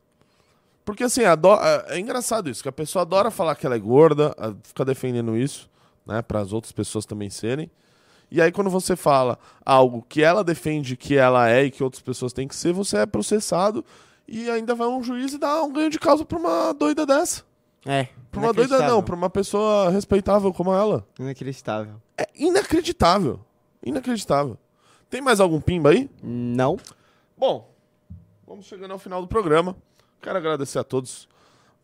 [0.85, 3.79] Porque, assim, ado- é, é engraçado isso, que a pessoa adora falar que ela é
[3.79, 5.67] gorda, fica defendendo isso,
[6.05, 7.71] né, para as outras pessoas também serem.
[8.33, 12.01] E aí, quando você fala algo que ela defende que ela é e que outras
[12.01, 13.85] pessoas têm que ser, você é processado
[14.27, 17.43] e ainda vai um juiz e dá um ganho de causa pra uma doida dessa.
[17.85, 21.07] É, Pra uma doida não, pra uma pessoa respeitável como ela.
[21.19, 22.01] Inacreditável.
[22.17, 23.39] É inacreditável.
[23.85, 24.57] Inacreditável.
[25.11, 26.09] Tem mais algum pimba aí?
[26.23, 26.79] Não.
[27.37, 27.71] Bom,
[28.47, 29.75] vamos chegando ao final do programa.
[30.19, 31.29] Quero agradecer a todos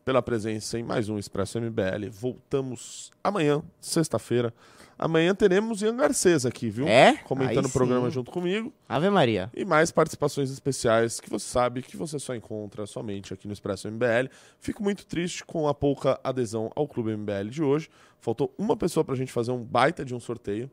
[0.03, 2.09] pela presença em mais um Expresso MBL.
[2.09, 4.51] Voltamos amanhã, sexta-feira.
[4.99, 6.85] Amanhã teremos Ian Garcês aqui, viu?
[6.85, 7.15] É?
[7.23, 8.73] Comentando o programa junto comigo.
[8.87, 9.49] Ave Maria.
[9.55, 13.89] E mais participações especiais que você sabe que você só encontra somente aqui no Expresso
[13.89, 14.27] MBL.
[14.59, 17.89] Fico muito triste com a pouca adesão ao Clube MBL de hoje.
[18.19, 20.69] Faltou uma pessoa pra gente fazer um baita de um sorteio.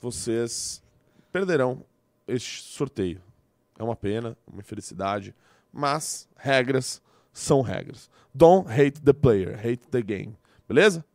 [0.00, 0.80] Vocês
[1.32, 1.84] perderão
[2.28, 3.20] este sorteio.
[3.76, 5.34] É uma pena, uma infelicidade,
[5.72, 7.02] mas regras
[7.32, 8.08] são regras.
[8.32, 10.38] Don't hate the player, hate the game.
[10.68, 11.04] Beleza?